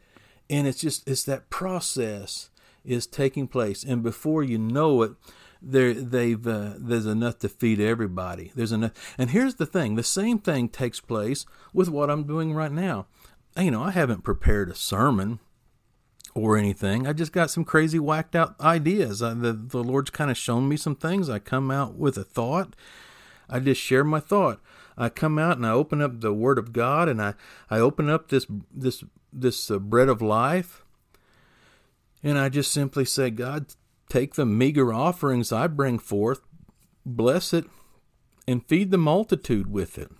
and 0.48 0.66
it's 0.66 0.81
just 0.81 1.09
it's 1.09 1.24
that 1.24 1.50
process 1.50 2.50
is 2.85 3.07
taking 3.07 3.48
place, 3.48 3.85
and 3.85 4.02
before 4.02 4.42
you 4.42 4.59
know 4.59 5.02
it 5.02 5.12
there 5.61 5.94
they've 5.94 6.47
uh, 6.47 6.75
there's 6.79 7.07
enough 7.07 7.38
to 7.40 7.49
feed 7.49 7.81
everybody. 7.81 8.53
There's 8.55 8.73
enough, 8.73 8.92
and 9.18 9.31
here's 9.31 9.57
the 9.57 9.66
thing: 9.66 9.94
the 9.94 10.03
same 10.03 10.38
thing 10.38 10.68
takes 10.68 11.01
place 11.01 11.47
with 11.73 11.88
what 11.88 12.11
I'm 12.11 12.25
doing 12.25 12.55
right 12.55 12.73
now. 12.73 13.07
You 13.57 13.71
know, 13.71 13.83
I 13.83 13.90
haven't 13.90 14.23
prepared 14.23 14.71
a 14.71 14.75
sermon 14.75 15.40
or 16.35 16.57
anything. 16.57 17.07
I 17.07 17.12
just 17.12 17.33
got 17.33 17.51
some 17.51 17.64
crazy 17.64 17.99
whacked 17.99 18.37
out 18.37 18.59
ideas. 18.61 19.23
I, 19.23 19.35
the 19.35 19.53
the 19.53 19.83
Lord's 19.83 20.11
kind 20.11 20.31
of 20.31 20.37
shown 20.37 20.68
me 20.68 20.77
some 20.77 20.97
things. 20.97 21.29
I 21.29 21.38
come 21.38 21.71
out 21.71 21.94
with 21.97 22.16
a 22.16 22.25
thought. 22.25 22.75
I 23.49 23.61
just 23.61 23.81
share 23.81 24.05
my 24.05 24.21
thought. 24.21 24.61
I 24.97 25.09
come 25.09 25.38
out 25.38 25.57
and 25.57 25.66
I 25.66 25.71
open 25.71 26.03
up 26.03 26.21
the 26.21 26.33
Word 26.33 26.59
of 26.59 26.73
God 26.73 27.09
and 27.09 27.21
I 27.23 27.35
I 27.71 27.79
open 27.79 28.09
up 28.11 28.29
this 28.29 28.47
this 28.73 29.05
this 29.33 29.71
uh, 29.71 29.79
bread 29.79 30.09
of 30.09 30.23
life, 30.23 30.85
and 32.23 32.38
I 32.38 32.49
just 32.49 32.73
simply 32.73 33.05
say, 33.05 33.31
God, 33.31 33.66
Take 34.09 34.35
the 34.35 34.47
meager 34.47 34.92
offerings 34.92 35.53
I 35.53 35.66
bring 35.66 35.99
forth, 35.99 36.40
bless 37.05 37.53
it, 37.53 37.66
and 38.47 38.66
feed 38.66 38.90
the 38.90 38.99
multitude 38.99 39.71
with 39.71 39.99
it. 39.99 40.11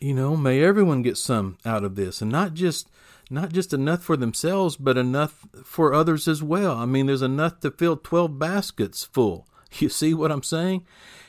You 0.00 0.14
know, 0.14 0.36
may 0.36 0.62
everyone 0.62 1.02
get 1.02 1.16
some 1.18 1.58
out 1.64 1.84
of 1.84 1.94
this, 1.96 2.22
and 2.22 2.32
not 2.32 2.54
just 2.54 2.88
not 3.30 3.52
just 3.52 3.72
enough 3.72 4.02
for 4.02 4.16
themselves, 4.16 4.76
but 4.76 4.98
enough 4.98 5.46
for 5.64 5.94
others 5.94 6.28
as 6.28 6.42
well. 6.42 6.76
I 6.76 6.84
mean, 6.86 7.06
there's 7.06 7.22
enough 7.22 7.60
to 7.60 7.70
fill 7.70 7.96
12 7.96 8.38
baskets 8.38 9.04
full. 9.04 9.46
You 9.80 9.88
see 9.88 10.14
what 10.14 10.30
I'm 10.30 10.44
saying? 10.44 10.86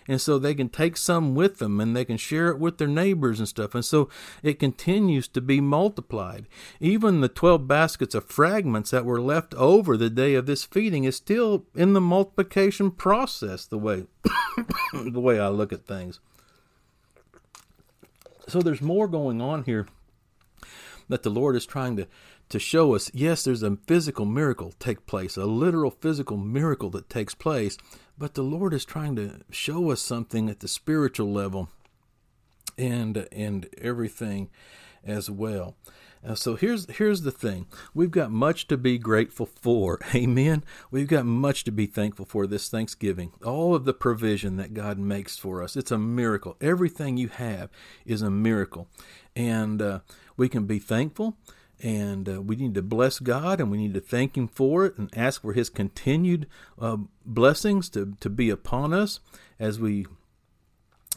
And 0.07 0.21
so 0.21 0.37
they 0.37 0.53
can 0.53 0.69
take 0.69 0.97
some 0.97 1.33
with 1.33 1.57
them 1.57 1.79
and 1.79 1.95
they 1.95 2.05
can 2.05 2.17
share 2.17 2.49
it 2.49 2.59
with 2.59 2.77
their 2.77 2.87
neighbors 2.87 3.39
and 3.39 3.47
stuff. 3.47 3.73
And 3.73 3.83
so 3.83 4.09
it 4.43 4.59
continues 4.59 5.27
to 5.29 5.41
be 5.41 5.59
multiplied. 5.59 6.47
Even 6.79 7.21
the 7.21 7.29
12 7.29 7.67
baskets 7.67 8.13
of 8.13 8.25
fragments 8.25 8.91
that 8.91 9.05
were 9.05 9.21
left 9.21 9.55
over 9.55 9.97
the 9.97 10.09
day 10.09 10.35
of 10.35 10.45
this 10.45 10.63
feeding 10.63 11.05
is 11.05 11.15
still 11.15 11.65
in 11.73 11.93
the 11.93 12.01
multiplication 12.01 12.91
process 12.91 13.65
the 13.65 13.79
way 13.79 14.05
the 14.93 15.19
way 15.19 15.39
I 15.39 15.47
look 15.47 15.73
at 15.73 15.87
things. 15.87 16.19
So 18.47 18.61
there's 18.61 18.81
more 18.81 19.07
going 19.07 19.41
on 19.41 19.63
here 19.63 19.87
that 21.09 21.23
the 21.23 21.31
Lord 21.31 21.55
is 21.55 21.65
trying 21.65 21.95
to 21.97 22.07
to 22.47 22.59
show 22.59 22.93
us 22.93 23.09
yes 23.11 23.43
there's 23.43 23.63
a 23.63 23.75
physical 23.87 24.23
miracle 24.23 24.71
take 24.77 25.07
place 25.07 25.35
a 25.35 25.45
literal 25.45 25.89
physical 25.89 26.37
miracle 26.37 26.91
that 26.91 27.09
takes 27.09 27.33
place 27.33 27.75
but 28.17 28.33
the 28.33 28.43
Lord 28.43 28.73
is 28.73 28.85
trying 28.85 29.15
to 29.17 29.41
show 29.49 29.91
us 29.91 30.01
something 30.01 30.49
at 30.49 30.59
the 30.59 30.67
spiritual 30.67 31.31
level 31.31 31.69
and 32.77 33.27
and 33.31 33.67
everything 33.77 34.49
as 35.03 35.29
well. 35.29 35.75
Uh, 36.25 36.33
so 36.33 36.55
here's 36.55 36.89
here's 36.97 37.21
the 37.21 37.31
thing. 37.31 37.67
We've 37.93 38.11
got 38.11 38.31
much 38.31 38.67
to 38.67 38.77
be 38.77 38.97
grateful 38.97 39.45
for. 39.45 39.99
Amen. 40.15 40.63
We've 40.89 41.07
got 41.07 41.25
much 41.25 41.63
to 41.65 41.71
be 41.71 41.85
thankful 41.85 42.25
for 42.25 42.47
this 42.47 42.67
Thanksgiving. 42.69 43.31
All 43.45 43.75
of 43.75 43.85
the 43.85 43.93
provision 43.93 44.57
that 44.57 44.73
God 44.73 44.97
makes 44.97 45.37
for 45.37 45.61
us. 45.61 45.75
It's 45.75 45.91
a 45.91 45.99
miracle. 45.99 46.57
Everything 46.59 47.17
you 47.17 47.27
have 47.27 47.69
is 48.05 48.21
a 48.21 48.31
miracle. 48.31 48.87
And 49.35 49.81
uh, 49.81 49.99
we 50.35 50.49
can 50.49 50.65
be 50.65 50.79
thankful 50.79 51.37
and 51.81 52.27
uh, 52.29 52.41
we 52.41 52.55
need 52.55 52.73
to 52.75 52.81
bless 52.81 53.19
God 53.19 53.59
and 53.59 53.69
we 53.69 53.77
need 53.77 53.93
to 53.93 53.99
thank 53.99 54.37
Him 54.37 54.47
for 54.47 54.85
it 54.85 54.97
and 54.97 55.09
ask 55.15 55.41
for 55.41 55.53
His 55.53 55.69
continued 55.69 56.47
uh, 56.79 56.97
blessings 57.25 57.89
to, 57.89 58.15
to 58.19 58.29
be 58.29 58.49
upon 58.49 58.93
us 58.93 59.19
as 59.59 59.79
we 59.79 60.05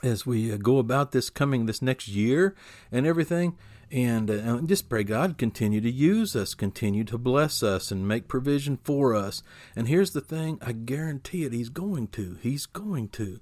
as 0.03 0.25
we 0.25 0.53
uh, 0.53 0.57
go 0.57 0.79
about 0.79 1.13
this 1.13 1.29
coming 1.31 1.67
this 1.67 1.83
next 1.83 2.09
year 2.09 2.55
and 2.93 3.07
everything. 3.07 3.57
And, 3.91 4.31
uh, 4.31 4.35
and 4.35 4.69
just 4.69 4.91
pray 4.91 5.03
God 5.03 5.39
continue 5.39 5.81
to 5.81 5.91
use 5.91 6.37
us 6.37 6.53
continue 6.55 7.05
to 7.05 7.17
bless 7.17 7.63
us 7.63 7.91
and 7.91 8.07
make 8.07 8.29
provision 8.29 8.79
for 8.85 9.15
us. 9.15 9.43
And 9.75 9.89
here's 9.89 10.13
the 10.13 10.21
thing 10.21 10.59
I 10.61 10.73
guarantee 10.73 11.45
it 11.45 11.55
he's 11.55 11.71
going 11.71 12.09
to 12.09 12.37
he's 12.43 12.67
going 12.67 13.09
to 13.11 13.41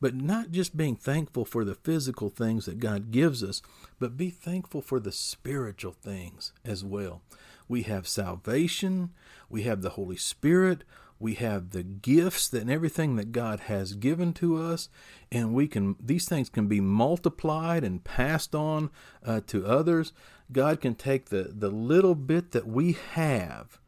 but 0.00 0.14
not 0.14 0.50
just 0.50 0.76
being 0.76 0.96
thankful 0.96 1.44
for 1.44 1.64
the 1.64 1.74
physical 1.74 2.28
things 2.28 2.66
that 2.66 2.78
God 2.78 3.10
gives 3.10 3.42
us, 3.42 3.62
but 3.98 4.16
be 4.16 4.30
thankful 4.30 4.82
for 4.82 5.00
the 5.00 5.12
spiritual 5.12 5.92
things 5.92 6.52
as 6.64 6.84
well. 6.84 7.22
We 7.68 7.82
have 7.82 8.06
salvation, 8.06 9.10
we 9.48 9.62
have 9.62 9.82
the 9.82 9.90
Holy 9.90 10.16
Spirit, 10.16 10.84
we 11.18 11.34
have 11.34 11.70
the 11.70 11.82
gifts 11.82 12.52
and 12.52 12.70
everything 12.70 13.16
that 13.16 13.32
God 13.32 13.60
has 13.60 13.94
given 13.94 14.32
to 14.34 14.62
us, 14.62 14.88
and 15.32 15.54
we 15.54 15.66
can 15.66 15.96
these 15.98 16.28
things 16.28 16.48
can 16.48 16.66
be 16.66 16.80
multiplied 16.80 17.84
and 17.84 18.04
passed 18.04 18.54
on 18.54 18.90
uh, 19.24 19.40
to 19.46 19.66
others. 19.66 20.12
God 20.52 20.80
can 20.80 20.94
take 20.94 21.26
the 21.30 21.50
the 21.54 21.70
little 21.70 22.14
bit 22.14 22.52
that 22.52 22.66
we 22.66 22.96
have 23.12 23.80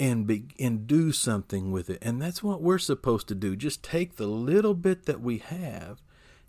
and 0.00 0.26
be, 0.26 0.46
and 0.58 0.86
do 0.86 1.12
something 1.12 1.70
with 1.70 1.90
it, 1.90 1.98
and 2.00 2.20
that's 2.20 2.42
what 2.42 2.62
we're 2.62 2.78
supposed 2.78 3.28
to 3.28 3.34
do. 3.34 3.54
Just 3.54 3.84
take 3.84 4.16
the 4.16 4.26
little 4.26 4.72
bit 4.74 5.04
that 5.04 5.20
we 5.20 5.38
have 5.38 6.00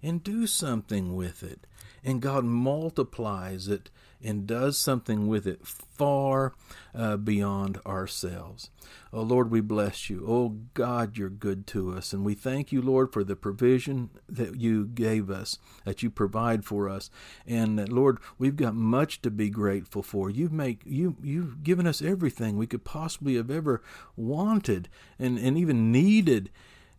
and 0.01 0.23
do 0.23 0.47
something 0.47 1.15
with 1.15 1.43
it, 1.43 1.67
and 2.01 2.21
God 2.21 2.45
multiplies 2.45 3.67
it 3.67 3.91
and 4.23 4.47
does 4.47 4.77
something 4.77 5.27
with 5.27 5.47
it 5.47 5.65
far 5.65 6.53
uh, 6.95 7.17
beyond 7.17 7.79
ourselves. 7.85 8.69
Oh 9.13 9.21
Lord, 9.21 9.51
we 9.51 9.61
bless 9.61 10.09
you. 10.09 10.25
Oh 10.27 10.57
God, 10.73 11.17
you're 11.17 11.29
good 11.29 11.67
to 11.67 11.91
us. 11.93 12.13
And 12.13 12.23
we 12.23 12.33
thank 12.33 12.71
you, 12.71 12.81
Lord, 12.81 13.11
for 13.11 13.23
the 13.23 13.35
provision 13.35 14.09
that 14.29 14.59
you 14.59 14.85
gave 14.85 15.29
us, 15.29 15.59
that 15.85 16.01
you 16.01 16.09
provide 16.09 16.65
for 16.65 16.89
us. 16.89 17.09
And 17.45 17.79
uh, 17.79 17.85
Lord, 17.87 18.17
we've 18.37 18.55
got 18.55 18.75
much 18.75 19.21
to 19.21 19.31
be 19.31 19.49
grateful 19.49 20.03
for. 20.03 20.29
You've 20.29 20.51
make 20.51 20.81
you 20.85 21.15
you've 21.21 21.63
given 21.63 21.87
us 21.87 22.01
everything 22.01 22.57
we 22.57 22.67
could 22.67 22.83
possibly 22.83 23.35
have 23.35 23.51
ever 23.51 23.81
wanted 24.15 24.89
and, 25.19 25.37
and 25.37 25.57
even 25.57 25.91
needed. 25.91 26.49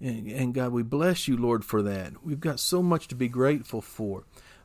And, 0.01 0.27
and 0.31 0.55
God, 0.55 0.73
we 0.73 0.83
bless 0.83 1.29
you, 1.29 1.37
Lord, 1.37 1.65
for 1.65 1.81
that. 1.83 2.25
We've 2.25 2.41
got 2.41 2.59
so 2.59 2.83
much 2.83 3.07
to 3.09 3.15
be 3.15 3.29
grateful 3.29 3.81
for 3.81 4.25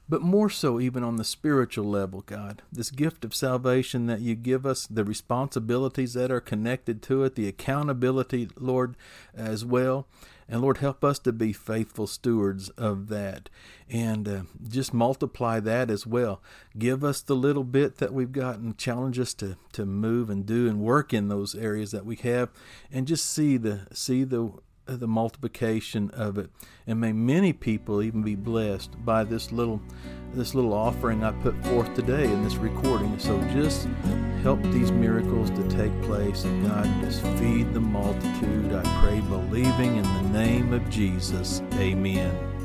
but 0.10 0.22
more 0.22 0.50
so 0.50 0.80
even 0.80 1.04
on 1.04 1.18
the 1.18 1.24
spiritual 1.24 1.86
level, 1.86 2.22
God. 2.22 2.62
This 2.72 2.92
gift 2.92 3.26
of 3.26 3.36
salvation 3.36 4.06
that 4.08 4.22
you 4.22 4.36
give 4.36 4.66
us, 4.66 4.88
the 4.88 5.04
responsibilities 5.04 6.14
that 6.14 6.32
are 6.32 6.40
connected 6.40 7.02
to 7.04 7.24
it, 7.24 7.36
the 7.36 7.48
accountability, 7.48 8.50
Lord, 8.58 8.96
as 9.36 9.66
well. 9.66 10.08
And 10.50 10.62
Lord, 10.62 10.78
help 10.78 11.04
us 11.04 11.20
to 11.20 11.34
be 11.34 11.52
faithful 11.52 12.08
stewards 12.08 12.70
of 12.70 13.10
that 13.10 13.50
and 13.90 14.28
uh, 14.28 14.42
just 14.66 14.94
multiply 14.94 15.60
that 15.60 15.90
as 15.90 16.08
well. 16.08 16.42
Give 16.78 17.04
us 17.04 17.22
the 17.22 17.36
little 17.36 17.66
bit 17.66 17.98
that 17.98 18.14
we've 18.14 18.32
got 18.32 18.60
and 18.60 18.78
challenge 18.78 19.20
us 19.20 19.34
to, 19.36 19.58
to 19.74 19.86
move 19.86 20.30
and 20.30 20.46
do 20.46 20.70
and 20.70 20.80
work 20.80 21.14
in 21.14 21.28
those 21.28 21.54
areas 21.54 21.92
that 21.92 22.06
we 22.06 22.16
have 22.18 22.50
and 22.90 23.08
just 23.08 23.30
see 23.30 23.58
the 23.58 23.88
see 23.92 24.24
the 24.24 24.54
the 24.88 25.08
multiplication 25.08 26.10
of 26.12 26.38
it. 26.38 26.50
And 26.86 27.00
may 27.00 27.14
many 27.14 27.54
people 27.54 28.02
even 28.02 28.24
be 28.24 28.36
blessed 28.36 29.04
by 29.06 29.24
this 29.24 29.52
little 29.52 29.82
this 30.34 30.54
little 30.54 30.74
offering 30.74 31.24
I 31.24 31.32
put 31.32 31.56
forth 31.66 31.94
today 31.96 32.26
in 32.26 32.44
this 32.44 32.56
recording. 32.56 33.18
So 33.18 33.42
just 33.54 33.88
help 34.44 34.62
these 34.64 34.92
miracles 34.92 35.50
to 35.52 35.68
take 35.70 36.02
place. 36.04 36.44
And 36.44 36.68
God 36.68 36.86
just 37.02 37.22
feed 37.40 37.74
the 37.74 37.80
multitude 37.80 38.74
I 38.74 38.84
pray 39.02 39.22
believing 39.22 39.98
in 39.98 40.04
the 40.04 40.30
name 40.34 40.74
of 40.74 40.88
Jesus. 40.90 41.62
Amen 41.76 42.57